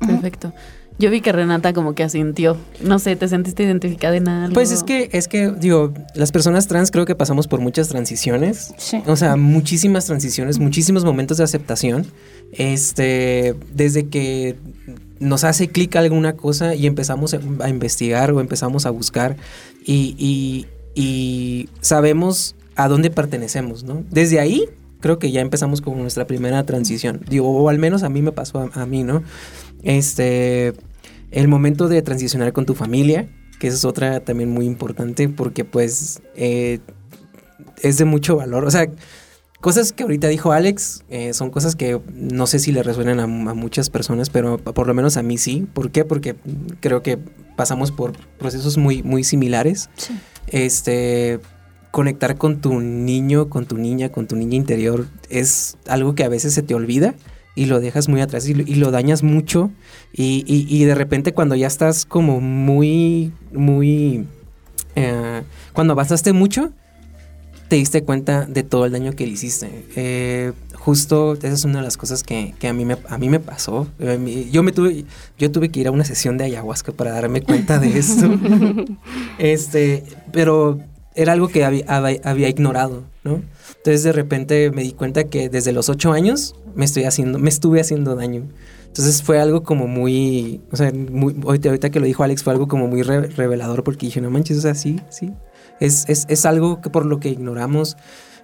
[0.00, 0.52] Perfecto.
[0.98, 2.56] Yo vi que Renata como que asintió.
[2.82, 4.54] No sé, ¿te sentiste identificada en algo?
[4.54, 8.74] Pues es que, es que, digo, las personas trans creo que pasamos por muchas transiciones.
[8.76, 9.02] Sí.
[9.06, 12.06] O sea, muchísimas transiciones, muchísimos momentos de aceptación.
[12.52, 14.56] Este, desde que
[15.18, 19.36] nos hace clic alguna cosa y empezamos a investigar o empezamos a buscar
[19.84, 24.02] y, y, y sabemos a dónde pertenecemos, ¿no?
[24.10, 24.68] Desde ahí
[25.02, 27.20] creo que ya empezamos con nuestra primera transición.
[27.28, 29.22] Digo, o al menos a mí me pasó a, mí, ¿no?
[29.82, 30.72] Este,
[31.30, 36.22] el momento de transicionar con tu familia, que es otra también muy importante porque pues
[36.36, 36.78] eh,
[37.82, 38.64] es de mucho valor.
[38.64, 38.88] O sea,
[39.60, 43.24] cosas que ahorita dijo Alex eh, son cosas que no sé si le resuenan a,
[43.24, 45.66] a, muchas personas, pero por lo menos a mí sí.
[45.74, 46.04] ¿Por qué?
[46.04, 46.36] Porque
[46.80, 47.18] creo que
[47.56, 49.90] pasamos por procesos muy, muy similares.
[49.96, 50.14] Sí.
[50.46, 51.40] Este,
[51.92, 56.28] conectar con tu niño, con tu niña, con tu niña interior es algo que a
[56.28, 57.14] veces se te olvida
[57.54, 59.70] y lo dejas muy atrás y, lo dañas mucho
[60.12, 64.26] y, y, de repente cuando ya estás como muy, muy...
[64.96, 65.42] Eh,
[65.74, 66.72] cuando avanzaste mucho,
[67.68, 69.84] te diste cuenta de todo el daño que le hiciste.
[69.94, 73.28] Eh, justo esa es una de las cosas que, que, a, mí me, a mí
[73.28, 73.86] me pasó.
[73.98, 75.04] Eh, yo, me tuve,
[75.38, 78.30] yo tuve que ir a una sesión de ayahuasca para darme cuenta de esto.
[79.38, 80.80] este, pero
[81.14, 83.42] era algo que había, ignorado, ¿no?
[83.76, 87.48] Entonces de repente me di cuenta que desde los ocho años me estoy haciendo, me
[87.48, 88.48] estuve haciendo daño.
[88.86, 92.68] Entonces fue algo como muy, o sea, muy, ahorita, que lo dijo Alex fue algo
[92.68, 95.32] como muy revelador porque dije, no manches, o sea, sí, sí.
[95.80, 97.96] Es, es, es algo que por lo que ignoramos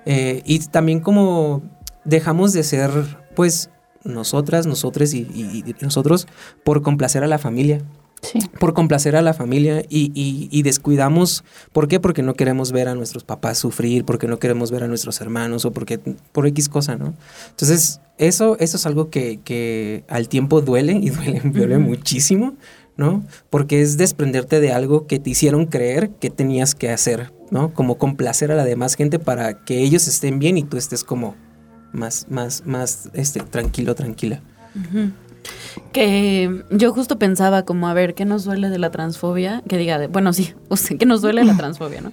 [0.07, 1.63] eh, y también como
[2.05, 2.91] dejamos de ser,
[3.35, 3.71] pues,
[4.05, 6.27] nosotras, nosotros y, y nosotros
[6.65, 7.83] por complacer a la familia.
[8.59, 11.45] Por complacer a la familia y, descuidamos.
[11.73, 12.01] ¿Por qué?
[12.01, 15.65] Porque no queremos ver a nuestros papás sufrir, porque no queremos ver a nuestros hermanos
[15.65, 15.99] o porque
[16.33, 17.15] por X cosa, ¿no?
[17.51, 22.55] Entonces, eso, eso es algo que, al tiempo duele y duele, duele muchísimo,
[22.97, 23.25] ¿no?
[23.51, 27.73] Porque es desprenderte de algo que te hicieron creer que tenías que hacer, ¿no?
[27.73, 31.37] Como complacer a la demás gente para que ellos estén bien y tú estés como
[31.93, 34.43] más, más, más, este, tranquilo, tranquila.
[35.93, 39.63] Que yo justo pensaba como, a ver, ¿qué nos duele de la transfobia?
[39.69, 42.13] Que diga, bueno, sí, sea, ¿qué nos duele de la transfobia, no?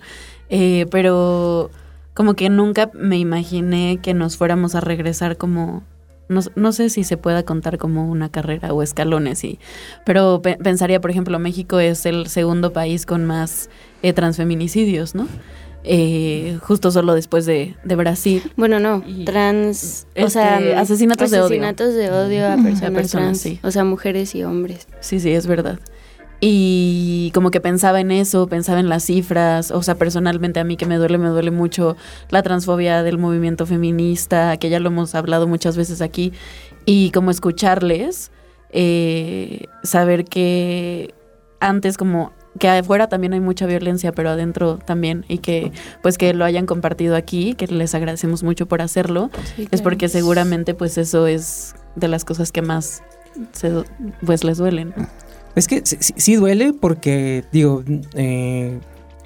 [0.49, 1.71] Eh, pero
[2.13, 5.83] como que nunca me imaginé que nos fuéramos a regresar como...
[6.27, 9.59] No, sé si se pueda contar como una carrera o escalones, sí.
[10.07, 13.69] Pero pensaría, por ejemplo, México es el segundo país con más
[14.01, 15.27] eh, transfeminicidios, ¿no?
[15.87, 18.51] Eh, justo solo después de, Brasil.
[18.57, 21.45] Bueno, no, trans, o sea, este, asesinatos, de odio.
[21.45, 23.59] Asesinatos de odio a personas, trans, sí.
[23.63, 24.87] o sea, mujeres y hombres.
[24.99, 25.79] Sí, sí, es verdad.
[26.41, 30.75] Y como que pensaba en eso, pensaba en las cifras, o sea, personalmente a mí
[30.75, 31.95] que me duele, me duele mucho
[32.29, 36.33] la transfobia del movimiento feminista, que ya lo hemos hablado muchas veces aquí,
[36.85, 38.31] y como escucharles,
[38.71, 41.13] eh, saber que
[41.59, 46.33] antes como que afuera también hay mucha violencia, pero adentro también, y que pues que
[46.33, 49.29] lo hayan compartido aquí, que les agradecemos mucho por hacerlo,
[49.71, 53.03] es porque seguramente pues eso es de las cosas que más
[54.25, 54.93] pues les duelen.
[55.55, 57.83] Es que sí, duele porque, digo,
[58.15, 58.79] eh,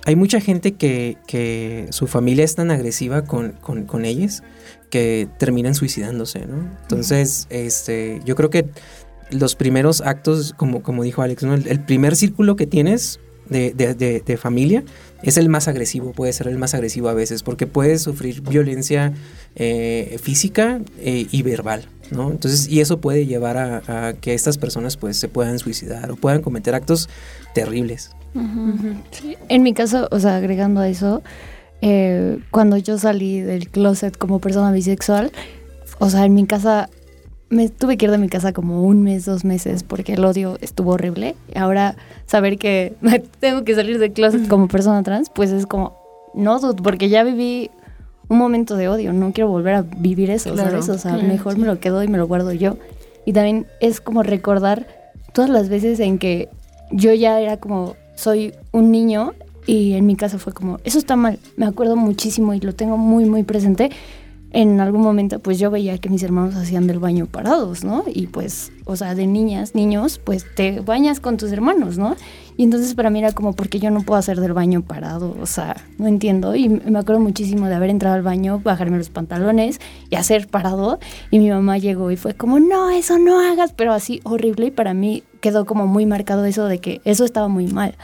[0.05, 4.43] hay mucha gente que, que, su familia es tan agresiva con, con, con ellos
[4.89, 6.67] que terminan suicidándose, ¿no?
[6.83, 8.69] Entonces, este, yo creo que
[9.31, 14.83] los primeros actos, como, como dijo Alex, el, primer círculo que tienes de, familia
[15.23, 19.13] es el más agresivo, puede ser el más agresivo a veces, porque puedes sufrir violencia
[19.55, 22.31] eh, física eh, y verbal, ¿no?
[22.31, 26.41] Entonces, y eso puede llevar a, que estas personas pues se puedan suicidar o puedan
[26.41, 27.09] cometer actos
[27.53, 28.11] terribles.
[29.49, 31.23] En mi caso, o sea, agregando a eso,
[31.81, 35.31] eh, cuando yo salí del closet como persona bisexual,
[35.97, 36.89] o sea, en mi casa
[37.49, 40.57] me tuve que ir de mi casa como un mes, dos meses, porque el odio
[40.61, 41.35] estuvo horrible.
[41.55, 42.93] Ahora, saber que
[43.39, 45.97] tengo que salir del closet como persona trans, pues es como,
[46.33, 47.71] no, porque ya viví
[48.27, 50.87] un momento de odio, no quiero volver a vivir eso, ¿sabes?
[50.89, 52.77] O sea, mejor me lo quedo y me lo guardo yo.
[53.25, 54.87] Y también es como recordar
[55.33, 56.49] todas las veces en que
[56.91, 59.33] yo ya era como, soy un niño
[59.65, 62.97] y en mi casa fue como, eso está mal, me acuerdo muchísimo y lo tengo
[62.97, 63.89] muy, muy presente
[64.51, 68.03] en algún momento pues yo veía que mis hermanos hacían del baño parados, ¿no?
[68.07, 72.15] Y pues, o sea, de niñas, niños, pues te bañas con tus hermanos, ¿no?
[72.57, 75.33] Y entonces para mí era como, porque yo no puedo hacer del baño parado?
[75.41, 76.55] O sea, no entiendo.
[76.55, 80.99] Y me acuerdo muchísimo de haber entrado al baño, bajarme los pantalones y hacer parado.
[81.31, 84.65] Y mi mamá llegó y fue como, no, eso no hagas, pero así horrible.
[84.65, 87.95] Y para mí quedó como muy marcado eso de que eso estaba muy mal.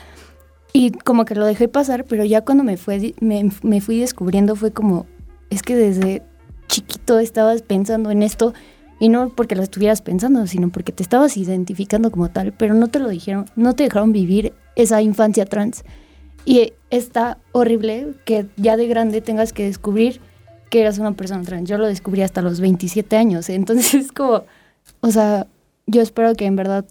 [0.71, 4.55] Y como que lo dejé pasar, pero ya cuando me, fue, me, me fui descubriendo
[4.55, 5.05] fue como,
[5.49, 6.23] es que desde
[6.67, 8.54] chiquito estabas pensando en esto
[8.99, 12.88] y no porque lo estuvieras pensando, sino porque te estabas identificando como tal, pero no
[12.88, 15.84] te lo dijeron, no te dejaron vivir esa infancia trans.
[16.45, 20.21] Y está horrible que ya de grande tengas que descubrir
[20.69, 21.67] que eras una persona trans.
[21.67, 24.43] Yo lo descubrí hasta los 27 años, entonces es como,
[25.01, 25.47] o sea,
[25.88, 26.86] yo espero que en verdad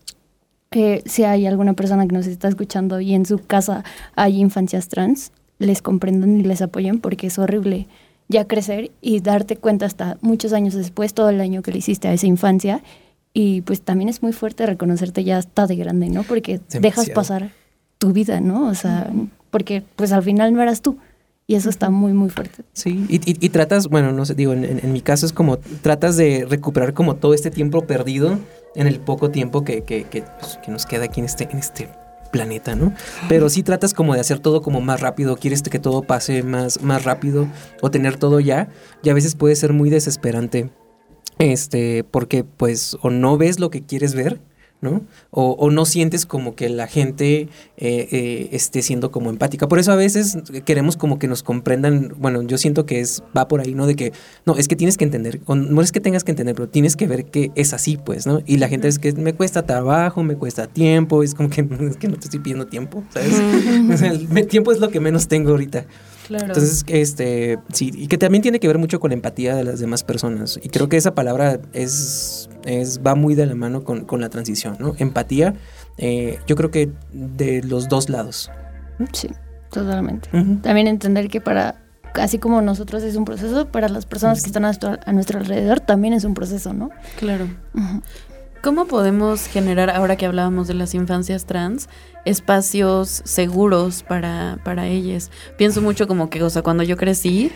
[0.71, 3.85] eh, si hay alguna persona que nos está escuchando y en su casa
[4.17, 7.87] hay infancias trans, les comprendan y les apoyen porque es horrible
[8.35, 12.09] ya crecer y darte cuenta hasta muchos años después, todo el año que le hiciste
[12.09, 12.83] a esa infancia.
[13.33, 16.25] Y pues también es muy fuerte reconocerte ya hasta de grande, ¿no?
[16.25, 17.53] Porque dejas pasar
[17.99, 18.67] tu vida, ¿no?
[18.67, 19.11] O sea,
[19.51, 20.99] porque pues al final no eras tú.
[21.47, 22.65] Y eso está muy, muy fuerte.
[22.73, 26.95] Sí, y, tratas, bueno, no sé, digo, en, mi caso es como, tratas de recuperar
[26.95, 28.39] como todo este tiempo perdido
[28.75, 31.59] en el poco tiempo que, que, que, pues, que nos queda aquí en este, en
[31.59, 31.91] este
[32.35, 32.93] planeta, ¿no?
[33.29, 36.83] Pero si tratas como de hacer todo como más rápido, quieres que todo pase más,
[36.83, 37.47] más rápido
[37.81, 38.69] o tener todo ya,
[39.05, 40.69] y a veces puede ser muy desesperante,
[41.39, 44.41] este, porque pues o no ves lo que quieres ver,
[44.85, 45.03] ¿no?
[45.33, 49.67] O, no sientes como que la gente eh, eh, esté siendo como empática.
[49.67, 53.49] Por eso a veces queremos como que nos comprendan, bueno, yo siento que es, va
[53.49, 53.87] por ahí, ¿no?
[53.87, 54.13] De que,
[54.47, 57.09] no, es que tienes que entender, no es que tengas que entender, pero tienes que
[57.09, 58.41] ver que es así, pues, ¿no?
[58.47, 61.97] Y la gente es que me cuesta trabajo, me cuesta tiempo, es como que, es
[61.97, 63.33] que no te estoy pidiendo tiempo, ¿sabes?
[63.93, 65.87] o sea, el tiempo es lo que menos tengo ahorita.
[66.31, 69.81] Entonces, este, sí, y que también tiene que ver mucho con la empatía de las
[69.81, 70.59] demás personas.
[70.63, 74.77] Y creo que esa palabra es, es va muy de la mano con, la transición,
[74.79, 74.95] ¿no?
[74.99, 75.55] Empatía,
[75.99, 78.51] eh, yo creo que de los dos lados.
[79.13, 79.29] Sí,
[79.71, 80.29] totalmente.
[80.63, 81.77] También entender que para
[82.15, 85.39] así como nosotros es un proceso, para las personas que están a nuestro, a nuestro
[85.39, 86.91] alrededor también es un proceso, ¿no?
[87.19, 87.47] Claro.
[88.65, 91.91] ¿Cómo podemos generar, ahora que hablábamos de las infancias trans,
[92.25, 95.31] espacios seguros para, para ellas?
[95.59, 97.53] Pienso mucho como que, o sea, cuando yo crecí,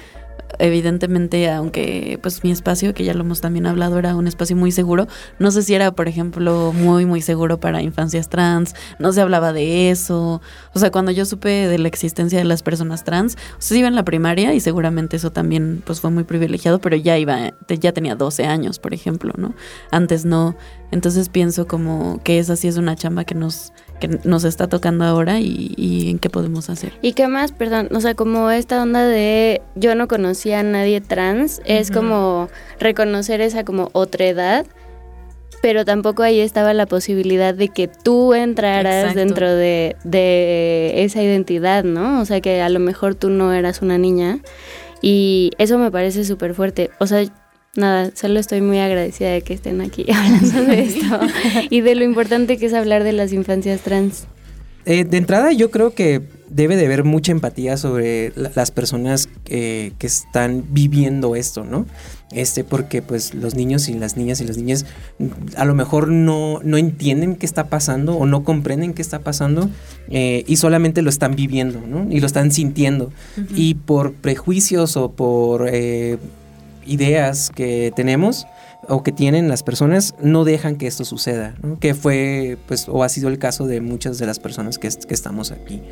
[0.58, 4.72] evidentemente, aunque pues mi espacio, que ya lo hemos también hablado, era un espacio muy
[4.72, 5.06] seguro,
[5.38, 9.52] no sé si era, por ejemplo, muy, muy seguro para infancias trans, no se hablaba
[9.52, 10.40] de eso.
[10.74, 13.94] O sea, cuando yo supe de la existencia de las personas trans, o iba en
[13.94, 18.14] la primaria y seguramente eso también pues fue muy privilegiado, pero ya iba, ya tenía
[18.14, 19.54] 12 años, por ejemplo, ¿no?
[19.90, 20.56] Antes no.
[20.90, 25.04] Entonces pienso como que esa sí es una chamba que nos que nos está tocando
[25.04, 26.92] ahora y, en qué podemos hacer.
[27.02, 27.52] ¿Y qué más?
[27.52, 32.48] Perdón, o sea, como esta onda de yo no conocía a nadie trans, es como
[32.78, 34.66] reconocer esa como otra edad,
[35.60, 41.84] pero tampoco ahí estaba la posibilidad de que tú entraras dentro de, de esa identidad,
[41.84, 42.20] ¿no?
[42.20, 44.38] O sea, que a lo mejor tú no eras una niña
[45.02, 46.90] y eso me parece súper fuerte.
[46.98, 47.24] O sea,
[47.74, 51.20] nada, solo estoy muy agradecida de que estén aquí hablando de esto
[51.70, 54.26] y de lo importante que es hablar de las infancias trans.
[54.84, 59.92] Eh, de entrada yo creo que debe de haber mucha empatía sobre las personas que
[60.00, 61.86] están viviendo esto, ¿no?
[62.30, 64.84] Este, porque pues los niños y las niñas y las niñas
[65.56, 69.70] a lo mejor no, no entienden qué está pasando o no comprenden qué está pasando
[70.10, 72.06] eh, y solamente lo están viviendo, ¿no?
[72.10, 73.10] Y lo están sintiendo.
[73.54, 76.18] Y por prejuicios o por eh,
[76.84, 78.46] ideas que tenemos
[78.88, 83.08] o que tienen las personas no dejan que esto suceda, que fue pues o ha
[83.08, 85.82] sido el caso de muchas de las personas que, que estamos aquí.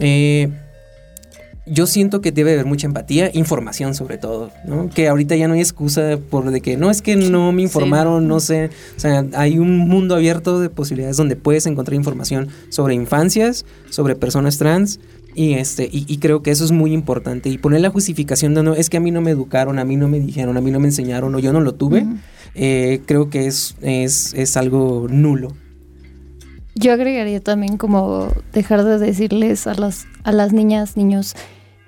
[0.00, 0.48] Eh,
[1.66, 4.50] yo siento que debe haber mucha empatía, información sobre todo,
[4.94, 8.26] Que ahorita ya no hay excusa por de que no es que no me informaron,
[8.26, 12.94] no sé, o sea, hay un mundo abierto de posibilidades donde puedes encontrar información sobre
[12.94, 14.98] infancias, sobre personas trans,
[15.34, 17.50] y, este, y, creo que eso es muy importante.
[17.50, 19.94] Y poner la justificación de no, es que a mí no me educaron, a mí
[19.94, 22.04] no me dijeron, a mí no me enseñaron o yo no lo tuve,
[22.56, 25.52] eh, creo que es, es, es algo nulo.
[26.80, 31.36] Yo agregaría también como dejar de decirles a las, a las niñas, niños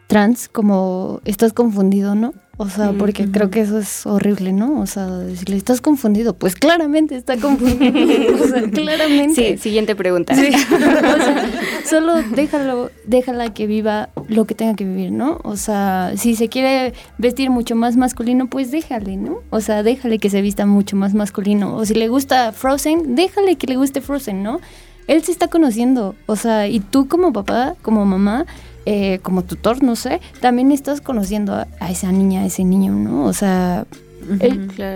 [0.06, 2.34] trans como estás confundido, ¿no?
[2.62, 4.80] O sea, porque creo que eso es horrible, ¿no?
[4.80, 6.34] O sea, decirle, ¿estás confundido?
[6.34, 8.36] Pues claramente está confundido.
[8.40, 9.56] o sea, claramente.
[9.56, 10.32] Sí, siguiente pregunta.
[11.90, 15.40] solo déjalo, déjala que viva lo que tenga que vivir, ¿no?
[15.42, 19.40] O sea, si se quiere vestir mucho más masculino, pues déjale, ¿no?
[19.50, 21.74] O sea, déjale que se vista mucho más masculino.
[21.74, 24.60] O si le gusta Frozen, déjale que le guste Frozen, ¿no?
[25.08, 26.14] Él se está conociendo.
[26.26, 28.46] O sea, y tú como papá, como mamá,
[28.86, 33.24] eh, como tutor, no sé, también estás conociendo a, esa niña, a ese niño, ¿no?
[33.24, 33.86] O sea,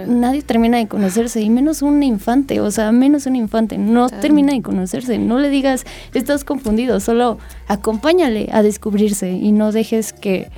[0.06, 4.52] nadie termina de conocerse, y menos un infante, o sea, menos un infante, no termina
[4.52, 5.84] de conocerse, no le digas,
[6.14, 10.50] estás confundido, solo acompáñale a descubrirse y no dejes que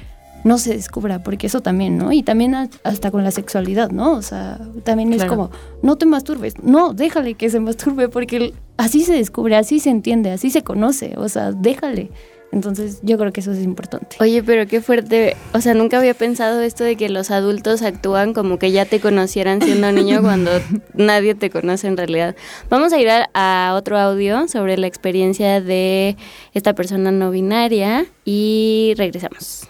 [0.45, 2.13] no se descubra, porque eso también, ¿no?
[2.13, 4.13] Y también hasta con la sexualidad, ¿no?
[4.13, 5.51] O sea, también es como,
[5.83, 10.31] no te masturbes, no, déjale que se masturbe, porque así se descubre, así se entiende,
[10.31, 12.11] así se conoce, o sea, déjale.
[12.51, 14.17] Entonces yo creo que eso es importante.
[14.21, 18.33] Oye, pero qué fuerte, o sea, nunca había pensado esto de que los adultos actúan
[18.33, 20.51] como que ya te conocieran siendo niño cuando
[20.95, 22.37] nadie te conoce en realidad.
[22.71, 26.17] Vamos a ir a, otro audio sobre la experiencia de
[26.55, 29.69] esta persona no binaria y regresamos.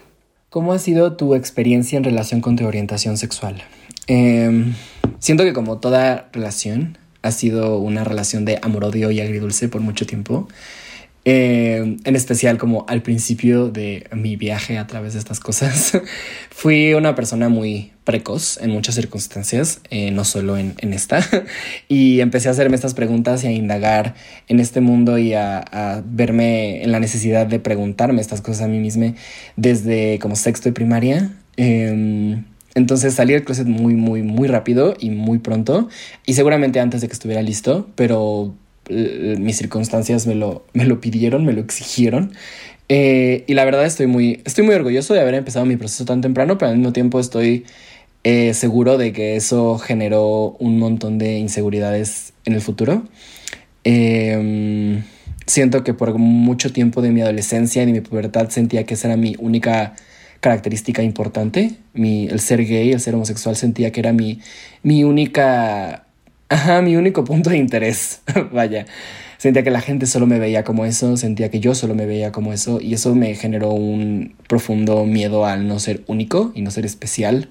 [0.48, 3.62] ¿Cómo ha sido tu experiencia en relación con tu orientación sexual?
[4.06, 4.74] Em,
[5.18, 10.06] siento que como toda relación, ha sido una relación de amor-odio y agridulce por mucho
[10.06, 10.48] tiempo.
[11.30, 15.92] Eh, en especial como al principio de mi viaje a través de estas cosas,
[16.50, 21.20] fui una persona muy precoz en muchas circunstancias, eh, no solo en, esta,
[21.86, 24.14] y empecé a hacerme estas preguntas y a indagar
[24.46, 28.78] en este mundo y a, verme en la necesidad de preguntarme estas cosas a mí
[28.78, 29.12] misma
[29.54, 31.30] desde como sexto y primaria.
[31.58, 35.90] Em, entonces salí del closet muy, muy, muy rápido y muy pronto,
[36.24, 38.54] y seguramente antes de que estuviera listo, pero
[38.89, 42.32] mis circunstancias me lo, me lo pidieron, me lo exigieron.
[42.89, 46.20] Eh, y la verdad estoy muy, estoy muy orgulloso de haber empezado mi proceso tan
[46.20, 47.66] temprano, pero al mismo tiempo estoy
[48.24, 53.05] eh, seguro de que eso generó un montón de inseguridades en el futuro.
[53.84, 55.03] Em,
[55.47, 59.09] siento que por mucho tiempo de mi adolescencia y de mi pubertad sentía que esa
[59.09, 59.95] era mi única
[60.41, 61.72] característica importante.
[61.95, 64.41] Mi, el ser gay, el ser homosexual, sentía que era mi,
[64.82, 66.07] mi única
[66.51, 68.22] Ajá, mi único punto de interés,
[68.53, 68.86] vaya.
[69.36, 72.32] Sentía que la gente solo me veía como eso, sentía que yo solo me veía
[72.32, 76.70] como eso y eso me generó un profundo miedo al no ser único y no
[76.70, 77.51] ser especial,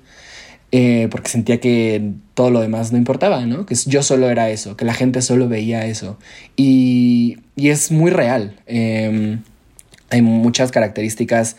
[0.72, 3.66] eh, porque sentía que todo lo demás no importaba, ¿no?
[3.66, 6.18] Que yo solo era eso, que la gente solo veía eso.
[6.58, 8.60] Y, y es muy real.
[8.66, 9.44] Em,
[10.10, 11.56] hay muchas características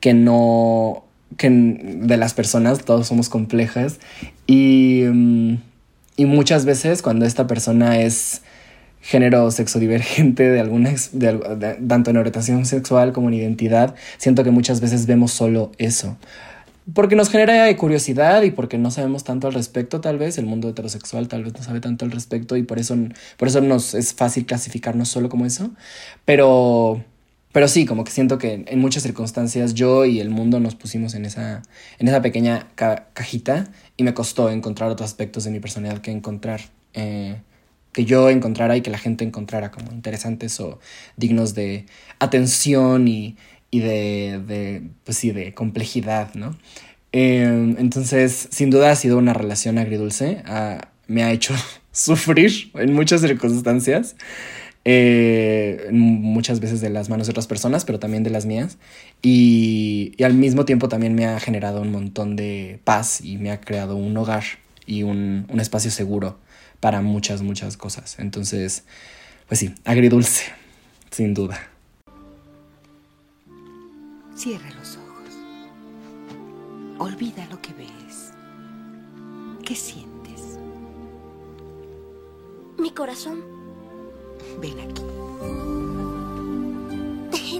[0.00, 1.04] que no
[1.38, 3.98] que de las personas, todos somos complejas
[4.46, 5.54] y, mm,
[6.16, 8.42] y muchas veces cuando esta persona es
[9.02, 14.50] género sexo divergente de alguna de, tanto en orientación sexual como en identidad, siento que
[14.50, 16.16] muchas veces vemos solo eso.
[16.94, 20.36] Porque nos genera curiosidad y porque no sabemos tanto al respecto, tal vez.
[20.38, 22.96] El mundo heterosexual tal vez no sabe tanto al respecto y por eso,
[23.36, 25.70] por eso nos es fácil clasificarnos solo como eso.
[26.24, 27.04] Pero,
[27.52, 31.14] pero sí, como que siento que en muchas circunstancias yo y el mundo nos pusimos
[31.14, 31.62] en esa,
[32.00, 33.68] en esa pequeña cajita
[34.02, 36.60] y me costó encontrar otros aspectos de mi personalidad que encontrar.
[36.94, 37.36] Eh,
[37.92, 40.78] que yo encontrara y que la gente encontrara como interesantes o
[41.16, 41.84] dignos de
[42.18, 43.36] atención y,
[43.70, 46.56] y de, de, pues sí, de complejidad, ¿no?
[47.12, 50.42] Em, entonces, sin duda ha sido una relación agridulce,
[51.06, 51.54] me ha hecho
[51.92, 54.16] sufrir en muchas circunstancias,
[54.84, 58.78] eh, muchas veces de las manos de otras personas, pero también de las mías,
[59.22, 63.50] y, y, al mismo tiempo también me ha generado un montón de paz y me
[63.50, 64.44] ha creado un hogar
[64.86, 66.38] y un, un espacio seguro
[66.80, 68.18] para muchas, muchas cosas.
[68.18, 68.84] Entonces,
[69.46, 70.46] pues sí, agridulce,
[71.10, 71.60] sin duda.
[74.34, 75.34] Cierra los ojos.
[76.98, 78.32] Olvida lo que ves.
[79.64, 80.58] ¿Qué sientes?
[82.78, 83.61] Mi corazón.
[84.60, 85.02] Ven aquí.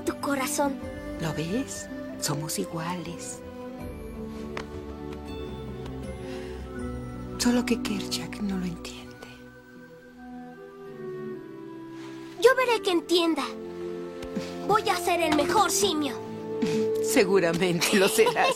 [0.05, 0.75] Tu corazón.
[1.21, 1.89] ¿Lo ves?
[2.21, 3.39] Somos iguales.
[7.39, 9.29] Solo que Kerchak no lo entiende.
[12.41, 13.45] Yo veré que entienda.
[14.67, 16.17] Voy a ser el mejor simio.
[17.05, 18.52] Seguramente lo serás.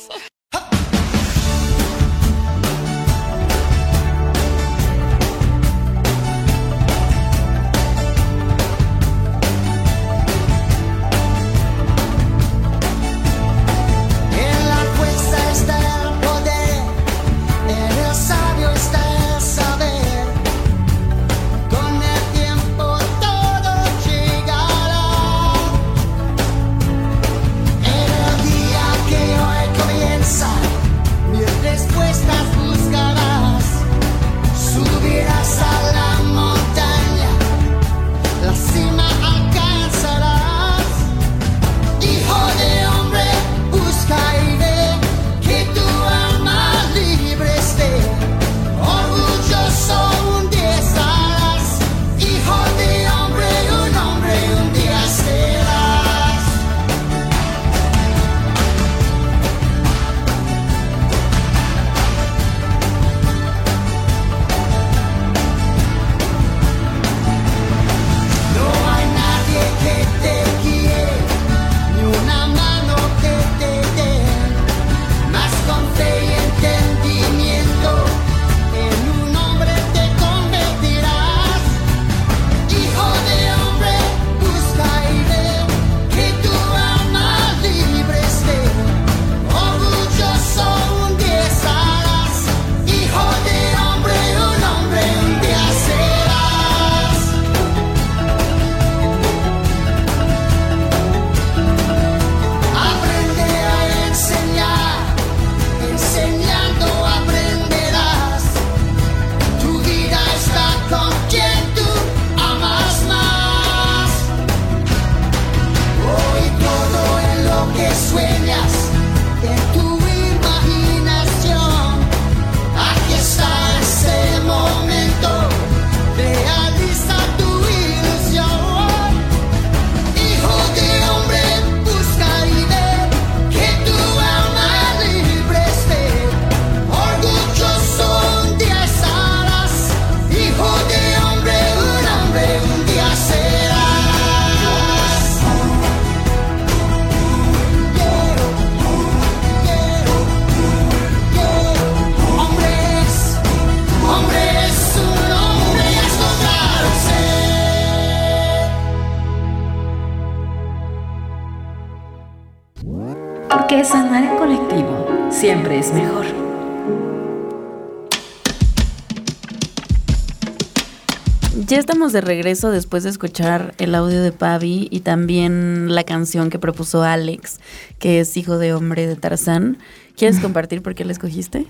[172.13, 177.03] De regreso después de escuchar el audio de Pavi y también la canción que propuso
[177.03, 177.61] Alex,
[177.99, 179.79] que es Hijo de Hombre de Tarzán.
[180.17, 181.67] ¿Quieres compartir por qué la escogiste?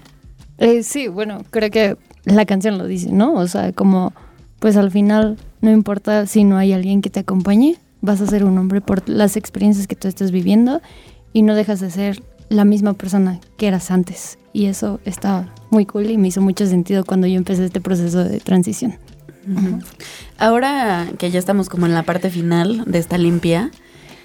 [0.59, 3.35] Eh, sí, bueno, creo que la canción lo dice, ¿no?
[3.35, 4.13] O sea, como
[4.59, 8.45] pues al final no importa si no hay alguien que te acompañe, vas a ser
[8.45, 10.81] un hombre por las experiencias que tú estás viviendo
[11.33, 14.39] y no dejas de ser la misma persona que eras antes.
[14.53, 18.25] Y eso está muy cool y me hizo mucho sentido cuando yo empecé este proceso
[18.25, 18.95] de transición.
[20.39, 23.71] Ahora que ya estamos como en la parte final de esta limpia,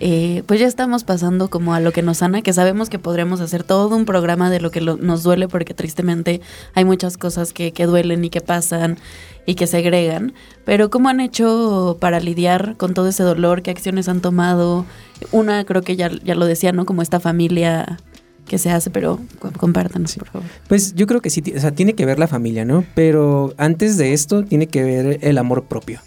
[0.04, 3.40] eh, pues ya estamos pasando como a lo que nos sana, que sabemos que podremos
[3.40, 6.42] hacer todo un programa de lo que nos duele, porque tristemente
[6.74, 8.98] hay muchas cosas que, que duelen y que pasan
[9.46, 10.34] y que segregan.
[10.66, 13.62] Pero ¿cómo han hecho para lidiar con todo ese dolor?
[13.62, 14.88] ¿Qué acciones han tomado?
[15.32, 16.88] Una, creo que ya, ya lo decía, ¿no?
[16.88, 18.00] Como esta familia
[18.48, 19.20] que se hace, pero
[19.58, 20.48] compártanos, por favor.
[20.68, 22.84] Pues yo creo que sí, o sea, tiene que ver la familia, ¿no?
[22.96, 26.02] Pero antes de esto tiene que ver el amor propio.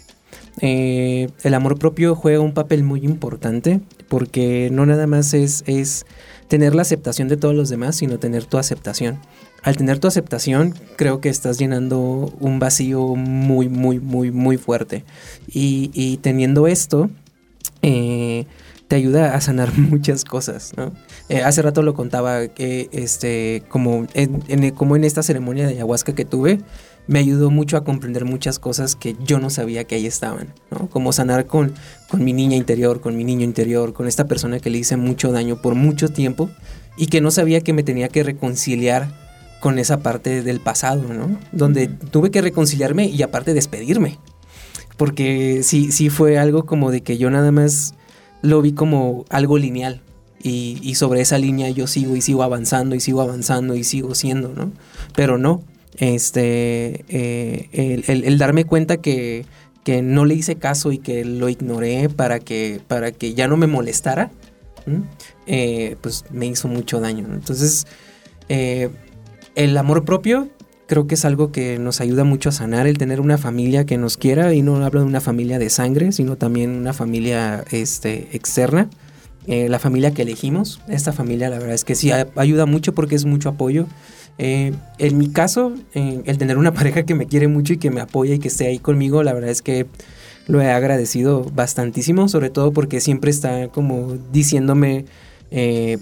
[0.61, 6.05] Eh, el amor propio juega un papel muy importante porque no nada más es, es
[6.47, 9.19] tener la aceptación de todos los demás, sino tener tu aceptación.
[9.63, 15.03] Al tener tu aceptación, creo que estás llenando un vacío muy, muy, muy, muy fuerte.
[15.47, 17.09] Y, teniendo esto,
[17.81, 18.45] eh,
[18.87, 20.93] te ayuda a sanar muchas cosas, ¿no?
[21.27, 26.13] Eh, hace rato lo contaba que, este, como en, como en esta ceremonia de ayahuasca
[26.13, 26.59] que tuve,
[27.07, 30.87] me ayudó mucho a comprender muchas cosas que yo no sabía que ahí estaban, ¿no?
[30.89, 31.73] Como sanar con,
[32.09, 35.31] con mi niña interior, con mi niño interior, con esta persona que le hice mucho
[35.31, 36.49] daño por mucho tiempo
[36.97, 39.07] y que no sabía que me tenía que reconciliar
[39.59, 41.39] con esa parte del pasado, ¿no?
[41.51, 44.19] Donde tuve que reconciliarme y aparte despedirme.
[44.97, 47.95] Porque sí, sí fue algo como de que yo nada más
[48.41, 50.01] lo vi como algo lineal.
[50.41, 54.49] Y, sobre esa línea yo sigo y sigo avanzando y sigo avanzando y sigo siendo,
[54.49, 54.71] ¿no?
[55.15, 55.63] Pero no,
[55.97, 59.45] este, eh, el, darme cuenta que,
[60.03, 63.65] no le hice caso y que lo ignoré para que, para que ya no me
[63.65, 64.31] molestara,
[65.47, 67.25] eh, pues me hizo mucho daño.
[67.33, 67.87] Entonces,
[68.47, 68.89] eh,
[69.55, 70.49] el amor propio
[70.87, 73.97] creo que es algo que nos ayuda mucho a sanar, el tener una familia que
[73.97, 78.29] nos quiera, y no hablo de una familia de sangre, sino también una familia este,
[78.35, 78.89] externa.
[79.47, 83.25] La familia que elegimos, esta familia la verdad es que sí ayuda mucho porque es
[83.25, 83.87] mucho apoyo.
[84.37, 87.91] Eh, en mi caso, eh, el tener una pareja que me quiere mucho y que
[87.91, 89.87] me apoya y que esté ahí conmigo, la verdad es que
[90.47, 95.05] lo he agradecido bastantísimo, sobre todo porque siempre está como diciéndome
[95.49, 95.97] eh,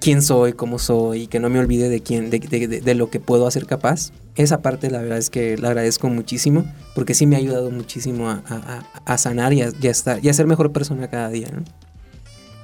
[0.00, 3.46] quién soy, cómo soy, y que no me olvide de quién, de, lo que puedo
[3.46, 4.12] hacer capaz.
[4.36, 6.64] Esa parte la verdad es que la agradezco muchísimo,
[6.94, 10.72] porque sí me ha ayudado muchísimo a, sanar y a, estar, y a ser mejor
[10.72, 11.48] persona cada día.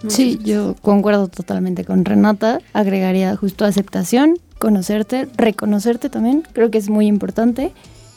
[0.09, 2.61] Sí, yo concuerdo totalmente con Renata.
[2.73, 7.73] Agregaría justo aceptación, conocerte, reconocerte también, creo que es muy importante,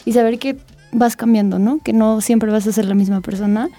[0.06, 0.58] y saber que
[0.92, 1.80] vas cambiando, ¿no?
[1.80, 3.70] Que no siempre vas a ser la misma persona.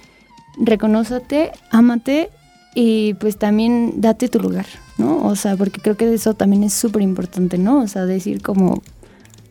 [0.58, 2.30] Reconócete, ámate
[2.74, 4.66] y pues también date tu lugar,
[4.98, 5.24] ¿no?
[5.24, 7.80] O sea, porque creo que eso también es súper importante, ¿no?
[7.80, 8.82] O sea, decir como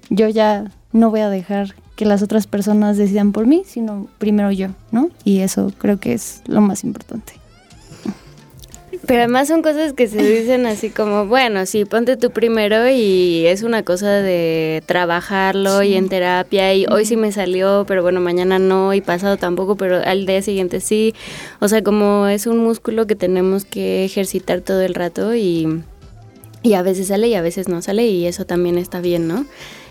[0.10, 4.52] yo ya no voy a dejar que las otras personas decidan por mí, sino primero
[4.52, 5.10] yo, ¿no?
[5.24, 7.34] Y eso creo que es lo más importante.
[9.06, 13.46] Pero además son cosas que se dicen así como, bueno, sí, ponte tú primero y
[13.48, 18.22] es una cosa de trabajarlo y en terapia y hoy sí me salió, pero bueno,
[18.22, 21.14] mañana no y pasado tampoco, pero al día siguiente sí.
[21.60, 25.84] O sea, como es un músculo que tenemos que ejercitar todo el rato y,
[26.62, 29.46] y a veces sale y a veces no sale y eso también está bien, ¿no?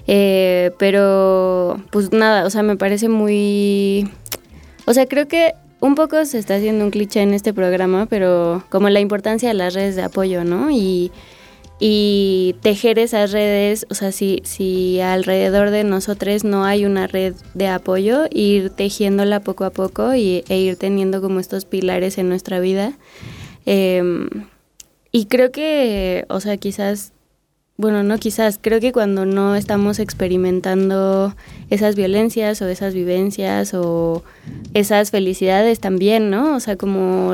[0.06, 4.08] Eh, pero pues nada, o sea, me parece muy...
[4.84, 8.62] O sea, creo que un poco se está haciendo un cliché en este programa, pero
[8.70, 10.70] como la importancia de las redes de apoyo, ¿no?
[10.70, 11.10] Y,
[12.62, 18.26] tejer esas redes, o sea, si, alrededor de nosotros no hay una red de apoyo,
[18.30, 22.92] ir tejiéndola poco a poco y, e ir teniendo como estos pilares en nuestra vida.
[23.66, 24.28] Em,
[25.10, 27.11] y creo que, o sea, quizás
[27.82, 31.34] bueno, no quizás, creo que cuando no estamos experimentando
[31.68, 34.22] esas violencias o esas vivencias o
[34.72, 36.54] esas felicidades también, ¿no?
[36.54, 37.32] O sea, como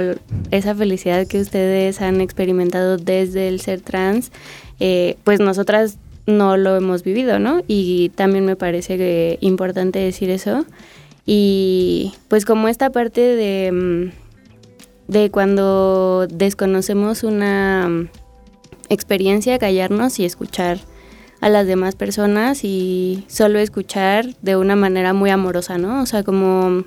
[0.50, 4.32] esa felicidad que ustedes han experimentado desde el ser trans,
[4.80, 7.60] eh, pues nosotras no lo hemos vivido, ¿no?
[7.68, 10.64] Y también me parece importante decir eso.
[11.26, 18.08] Y pues como esta parte de, mm, de cuando desconocemos una
[18.88, 20.78] experiencia callarnos y escuchar
[21.40, 26.02] a las demás personas y solo escuchar de una manera muy amorosa, ¿no?
[26.02, 26.84] O sea, como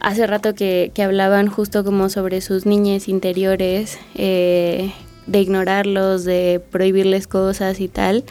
[0.00, 4.92] hace rato que, hablaban justo como sobre sus niñas interiores, eh,
[5.26, 8.24] de ignorarlos, de prohibirles cosas y tal,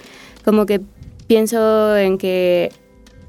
[0.43, 0.81] como que
[1.27, 2.71] pienso en que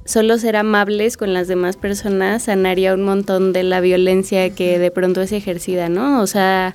[0.07, 4.90] solo ser amables con las demás personas sanaría un montón de la violencia que de
[4.90, 6.20] pronto es ejercida, ¿no?
[6.20, 6.74] O sea,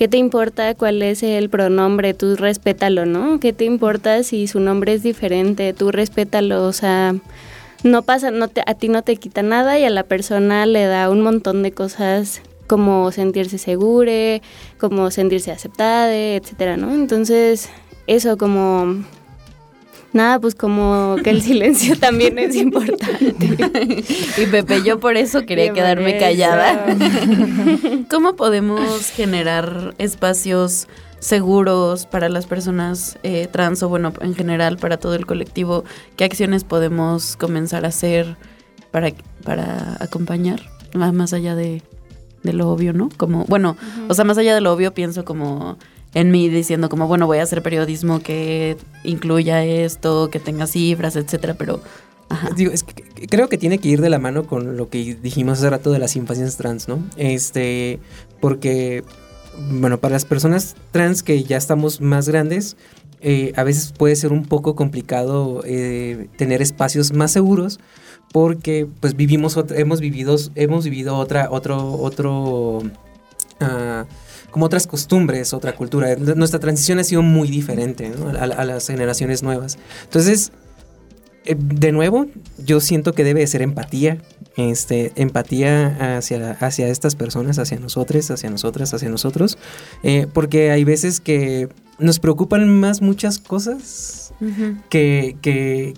[0.00, 2.14] ¿Qué te importa cuál es el pronombre?
[2.14, 3.38] Tú respétalo, ¿no?
[3.38, 5.74] ¿Qué te importa si su nombre es diferente?
[5.74, 7.16] Tú respétalo, o sea,
[7.84, 10.86] no pasa, no te, a ti no te quita nada y a la persona le
[10.86, 14.40] da un montón de cosas cómo sentirse segure,
[14.78, 16.94] cómo sentirse aceptada, etcétera, ¿no?
[16.94, 17.68] Entonces,
[18.06, 19.04] eso como
[20.12, 24.04] Nada, pues como que el silencio también es importante.
[24.36, 26.96] y Pepe, yo por eso quería quedarme callada.
[28.10, 30.88] ¿Cómo podemos generar espacios
[31.20, 35.84] seguros para las personas eh, trans o bueno, en general para todo el colectivo?
[36.16, 38.36] ¿Qué acciones podemos comenzar a hacer
[38.90, 39.12] para,
[39.44, 40.62] para acompañar?
[40.92, 41.82] Más allá de,
[42.42, 43.10] lo obvio, ¿no?
[43.16, 43.76] Como, bueno,
[44.08, 45.78] o sea, más allá de lo obvio pienso como
[46.14, 51.16] en mí diciendo como, bueno, voy a hacer periodismo que incluya esto, que tenga cifras,
[51.16, 51.80] etcétera, pero...
[52.56, 52.72] Digo,
[53.28, 55.98] creo que tiene que ir de la mano con lo que dijimos hace rato de
[55.98, 57.02] las infancias trans, ¿no?
[57.16, 57.98] Este,
[58.40, 59.02] porque,
[59.72, 62.76] bueno, para las personas trans que ya estamos más grandes,
[63.20, 67.80] eh, a veces puede ser un poco complicado eh, tener espacios más seguros
[68.32, 72.78] porque pues vivimos, hemos vivido, hemos vivido otra, otro, otro...
[73.60, 74.04] Uh,
[74.50, 76.16] como otras costumbres, otra cultura.
[76.16, 79.78] Nuestra transición ha sido muy diferente a, las generaciones nuevas.
[80.04, 80.52] Entonces,
[81.44, 82.26] eh, de nuevo,
[82.64, 84.18] yo siento que debe de ser empatía,
[84.56, 89.58] este, empatía hacia, hacia estas personas, hacia nosotros, hacia nosotras, hacia nosotros,
[90.02, 91.68] eh, porque hay veces que
[92.00, 94.32] nos preocupan más muchas cosas
[94.88, 95.94] que, que,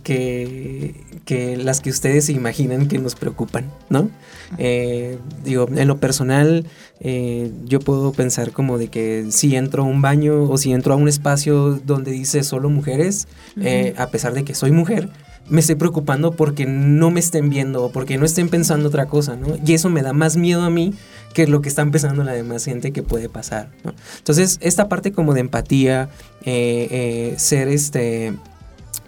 [1.24, 4.10] que, las que ustedes se imaginan que nos preocupan, ¿no?
[4.58, 6.66] Eh, digo, en lo personal,
[7.00, 10.92] eh, yo puedo pensar como de que si entro a un baño o si entro
[10.92, 13.28] a un espacio donde dice solo mujeres,
[13.60, 15.08] eh, a pesar de que soy mujer,
[15.48, 19.36] me estoy preocupando porque no me estén viendo o porque no estén pensando otra cosa,
[19.36, 19.56] ¿no?
[19.64, 20.94] Y eso me da más miedo a mí
[21.34, 23.92] que lo que está pensando la demás gente que puede pasar, ¿no?
[24.18, 26.08] Entonces, esta parte como de empatía,
[26.44, 28.34] eh, eh, ser este,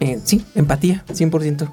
[0.00, 1.70] eh, sí, empatía, 100%.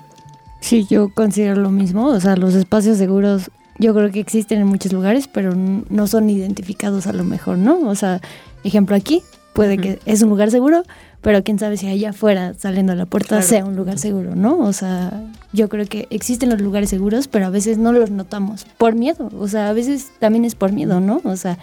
[0.62, 3.50] Sí, yo considero lo mismo, o sea, los espacios seguros
[3.80, 7.80] yo creo que existen en muchos lugares, pero no son identificados a lo mejor, ¿no?
[7.90, 8.22] O sea,
[8.64, 10.84] ejemplo aquí, puede que es un lugar seguro,
[11.22, 14.58] pero quién sabe si allá afuera, saliendo a la puerta, sea un lugar seguro, ¿no?
[14.60, 18.66] O sea, yo creo que existen los lugares seguros, pero a veces no los notamos
[18.78, 21.22] por miedo, o sea, a veces también es por miedo, ¿no?
[21.24, 21.60] O sea,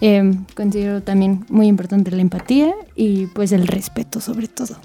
[0.00, 4.76] em, considero también muy importante la empatía y pues el respeto sobre todo.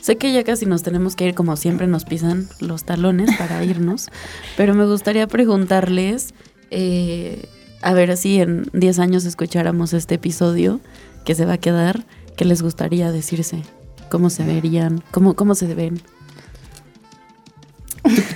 [0.00, 3.64] Sé que ya casi nos tenemos que ir, como siempre nos pisan los talones para
[3.64, 4.08] irnos,
[4.56, 6.34] pero me gustaría preguntarles,
[6.70, 7.46] eh,
[7.82, 10.80] a ver si en 10 años escucháramos este episodio
[11.24, 12.04] que se va a quedar,
[12.38, 13.64] ¿Qué les gustaría decirse?
[14.10, 15.02] ¿Cómo se verían?
[15.10, 16.00] ¿Cómo, cómo se ven?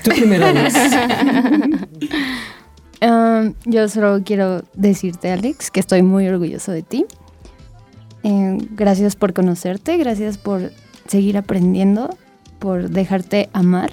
[0.04, 0.46] Tú, primero.
[3.04, 7.04] Um, yo solo quiero decirte, Alex, que estoy muy orgulloso de ti.
[8.22, 10.70] Eh, gracias por conocerte, gracias por
[11.08, 12.16] seguir aprendiendo,
[12.60, 13.90] por dejarte amar,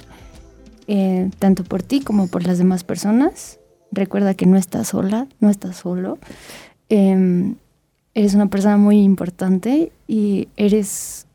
[0.85, 3.59] eh, tanto por ti como por las demás personas.
[3.91, 6.19] Recuerda que no estás sola, no estás solo.
[6.89, 7.55] Em,
[8.19, 11.25] eres una persona muy importante y eres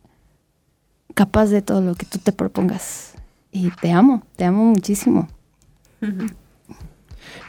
[1.14, 3.14] capaz de todo lo que tú te propongas.
[3.50, 5.28] Y te amo, te amo muchísimo.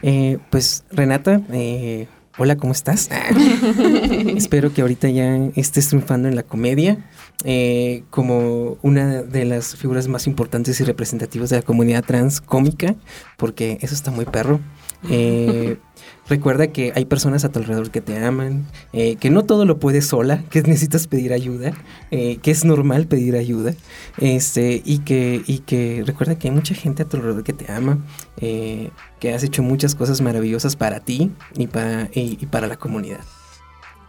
[0.01, 2.07] Eh, pues Renata, eh,
[2.37, 3.09] hola, ¿cómo estás?
[4.37, 6.97] Espero que ahorita ya estés triunfando en la comedia
[7.43, 12.95] eh, como una de las figuras más importantes y representativas de la comunidad trans cómica,
[13.35, 14.61] porque eso está muy perro.
[15.09, 15.77] Eh,
[16.27, 19.77] recuerda que hay personas a tu alrededor que te aman, eh, que no todo lo
[19.77, 21.73] puedes sola, que necesitas pedir ayuda,
[22.11, 23.73] eh, que es normal pedir ayuda,
[24.17, 27.71] este, y que, y que recuerda que hay mucha gente a tu alrededor que te
[27.71, 27.99] ama,
[28.37, 33.21] que has hecho muchas cosas maravillosas para ti y para, y, para la comunidad.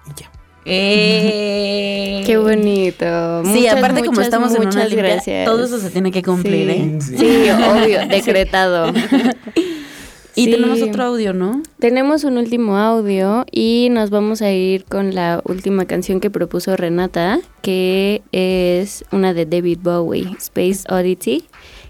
[0.07, 0.31] Y ya.
[0.65, 3.45] Qué bonito.
[3.45, 7.51] Sí, aparte como estamos en una limpia, todo eso se tiene que cumplir, sí, sí
[7.51, 8.93] obvio, decretado.
[10.37, 11.63] Y tenemos otro audio, ¿no?
[11.79, 16.77] Tenemos un último audio y nos vamos a ir con la última canción que propuso
[16.77, 21.45] Renata, que es una de David Bowie, Space Oddity.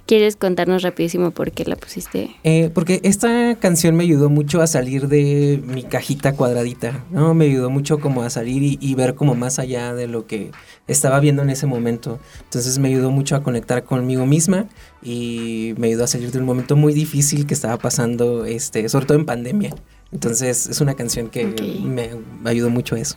[0.06, 2.30] ¿Quieres contarnos rapidísimo por qué la pusiste?
[2.44, 7.34] Eh, porque esta canción me ayudó mucho a salir de mi cajita cuadradita, ¿no?
[7.34, 10.52] Me ayudó mucho como a salir y, ver como más allá de lo que
[10.86, 12.20] estaba viendo en ese momento.
[12.44, 14.66] Entonces me ayudó mucho a conectar conmigo misma
[15.02, 19.06] y me ayudó a salir de un momento muy difícil que estaba pasando, este, sobre
[19.06, 19.74] todo en pandemia.
[20.12, 21.46] Entonces es una canción que
[21.82, 22.10] me
[22.48, 23.16] ayudó mucho a eso.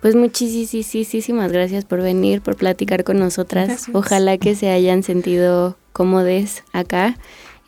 [0.00, 3.88] Pues muchísimas gracias por venir, por platicar con nosotras.
[3.92, 7.16] Ojalá que se hayan sentido cómodes acá.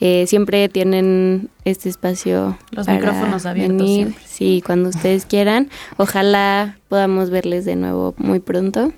[0.01, 2.59] Eh, siempre tienen este espacio.
[2.73, 3.79] Los micrófonos abiertos.
[3.79, 5.71] Venir, sí, cuando ustedes quieran.
[5.97, 8.93] Ojalá podamos verles de nuevo muy pronto.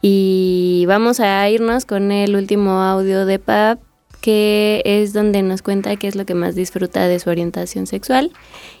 [0.00, 3.80] Y vamos a irnos con el último audio de Pap
[4.20, 8.32] que es donde nos cuenta qué es lo que más disfruta de su orientación sexual.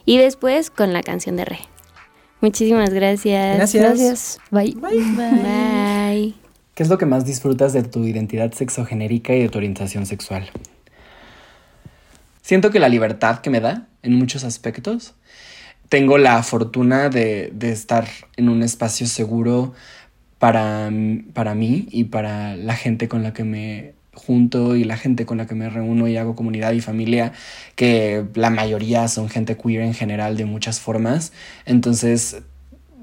[0.06, 1.58] Y después con la canción de Re.
[2.40, 3.56] Muchísimas gracias.
[3.56, 3.82] Gracias.
[3.82, 4.40] Gracias.
[4.50, 4.76] Bye.
[4.80, 6.34] Bye.
[6.74, 10.50] ¿Qué es lo que más disfrutas de tu identidad sexogenérica y de tu orientación sexual?
[12.40, 15.14] Siento que la libertad que me da en muchos aspectos.
[15.90, 19.74] Tengo la fortuna de, de estar en un espacio seguro
[20.38, 20.90] para,
[21.34, 25.38] para mí y para la gente con la que me junto y la gente con
[25.38, 27.32] la que me reúno y hago comunidad y familia,
[27.76, 31.32] que la mayoría son gente queer en general de muchas formas.
[31.64, 32.42] Entonces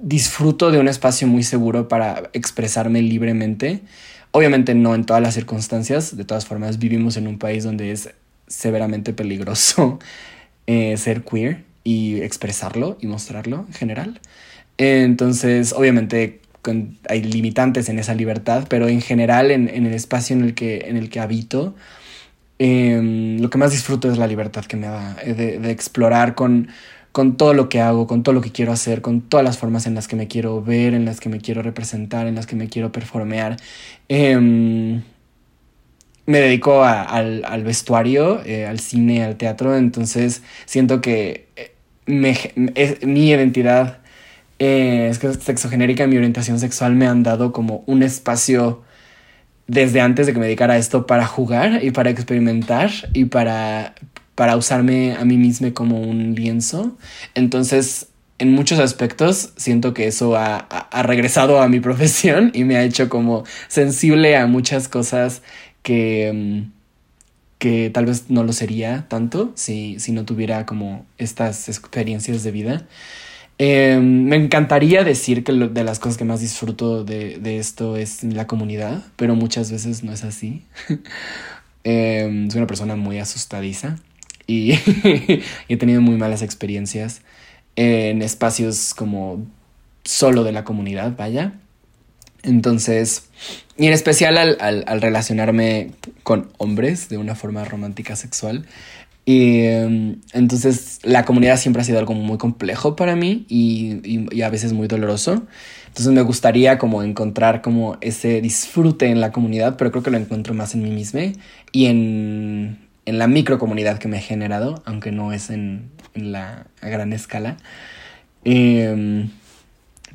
[0.02, 3.82] disfruto de un espacio muy seguro para expresarme libremente.
[4.32, 8.10] Obviamente no en todas las circunstancias, de todas formas vivimos en un país donde es
[8.47, 10.00] severamente peligroso
[10.68, 14.22] eh, ser queer y expresarlo y mostrarlo en general.
[14.78, 16.41] Entonces, obviamente
[17.08, 20.86] hay limitantes en esa libertad, pero en general en, en el espacio en el que,
[20.88, 21.76] en el que habito,
[22.60, 26.36] eh, lo que más disfruto es la libertad que me da, eh, de, de explorar
[26.36, 26.70] con,
[27.12, 29.88] con todo lo que hago, con todo lo que quiero hacer, con todas las formas
[29.88, 32.55] en las que me quiero ver, en las que me quiero representar, en las que
[32.55, 33.57] me quiero performear.
[34.10, 35.01] Eh,
[36.30, 41.74] me dedico al, al, vestuario, eh, al cine, al teatro, entonces siento que eh,
[42.76, 43.97] es, mi identidad
[44.60, 48.84] eh, sexogenérica, mi orientación sexual me han dado como un espacio
[49.66, 53.95] desde antes de que me dedicara a esto para jugar y para experimentar y para,
[54.40, 56.96] para usarme a mí misma como un lienzo.
[57.36, 62.78] Entonces, en muchos aspectos siento que eso ha, ha, regresado a mi profesión y me
[62.78, 65.42] ha hecho como sensible a muchas cosas
[65.84, 66.64] que,
[67.58, 72.52] que tal vez no lo sería tanto si, si no tuviera como estas experiencias de
[72.52, 72.88] vida.
[73.58, 78.24] Eh, me encantaría decir que de las cosas que más disfruto de, de, esto es
[78.24, 80.64] la comunidad, pero muchas veces no es así.
[81.84, 83.98] eh, soy una persona muy asustadiza
[84.50, 84.72] y
[85.70, 87.22] he tenido muy malas experiencias
[87.76, 89.45] en espacios como
[90.04, 91.54] solo de la comunidad, vaya.
[92.41, 93.30] Entonces,
[93.78, 95.91] y en especial al, al, al, relacionarme
[96.24, 98.66] con hombres de una forma romántica sexual.
[99.26, 104.26] Y um, entonces la comunidad siempre ha sido algo muy complejo para mí y, y,
[104.32, 105.43] y, a veces muy doloroso.
[105.88, 110.18] Entonces me gustaría como encontrar como ese disfrute en la comunidad, pero creo que lo
[110.18, 111.22] encuentro más en mí misma
[111.72, 116.68] y en, en la microcomunidad que me ha generado, aunque no es en, en la
[116.82, 117.58] gran escala.
[118.45, 119.30] Um,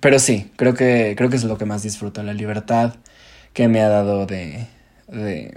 [0.01, 2.95] pero sí, creo que, creo que es lo que más disfruto, la libertad
[3.53, 4.67] que me ha dado de,
[5.09, 5.55] de,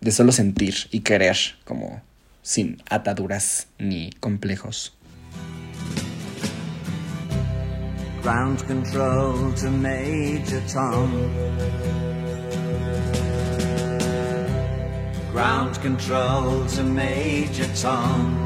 [0.00, 2.02] de solo sentir y querer, como
[2.42, 4.96] sin ataduras ni complejos.
[8.22, 11.10] Ground control to Major Tom.
[15.34, 18.36] Ground control to Major Tom.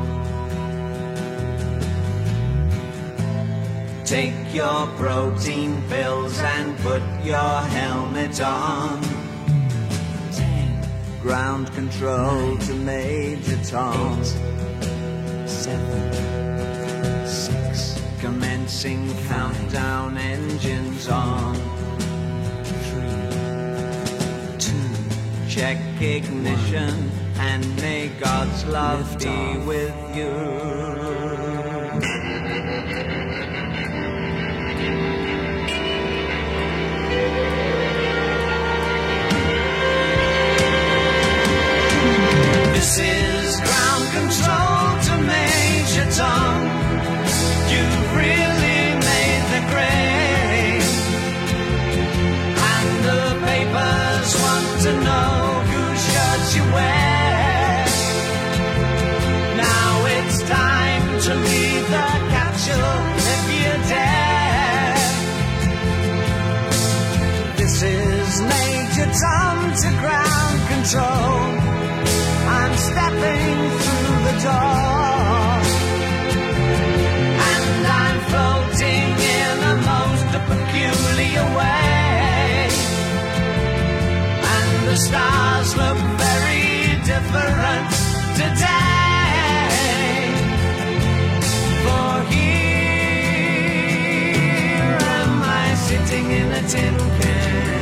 [4.07, 9.03] Take your protein pills and put your helmet on.
[10.33, 10.89] Ten.
[11.21, 12.59] Ground control Nine.
[12.61, 14.21] to Major Tom.
[14.23, 15.47] Eight.
[15.47, 17.27] Seven.
[17.27, 18.01] Six.
[18.19, 21.78] Commencing countdown engines on.
[25.59, 30.31] Check ignition and may God's love be with you.
[42.73, 46.63] This is ground control to Major Tom.
[47.73, 50.87] You've really made the grade.
[52.71, 55.48] And the papers want to know
[59.57, 62.99] Now it's time to leave the capsule
[63.35, 64.99] if you dare.
[67.57, 71.39] This is Major Tom to ground control.
[72.59, 75.49] I'm stepping through the door.
[77.51, 79.09] And I'm floating
[79.41, 82.69] in a most peculiar way.
[84.55, 86.08] And the stars look
[87.09, 87.89] different
[88.37, 88.69] today.
[91.83, 93.39] For here
[95.17, 97.78] am I sitting in a tin can.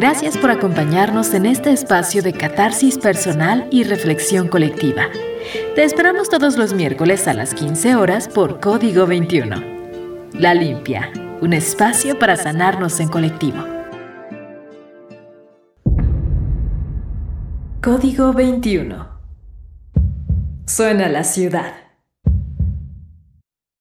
[0.00, 5.08] Gracias por acompañarnos en este espacio de catarsis personal y reflexión colectiva.
[5.74, 9.56] Te esperamos todos los miércoles a las 15 horas por Código 21.
[10.34, 13.58] La Limpia, un espacio para sanarnos en colectivo.
[17.82, 19.08] Código 21.
[20.64, 21.87] Suena la ciudad.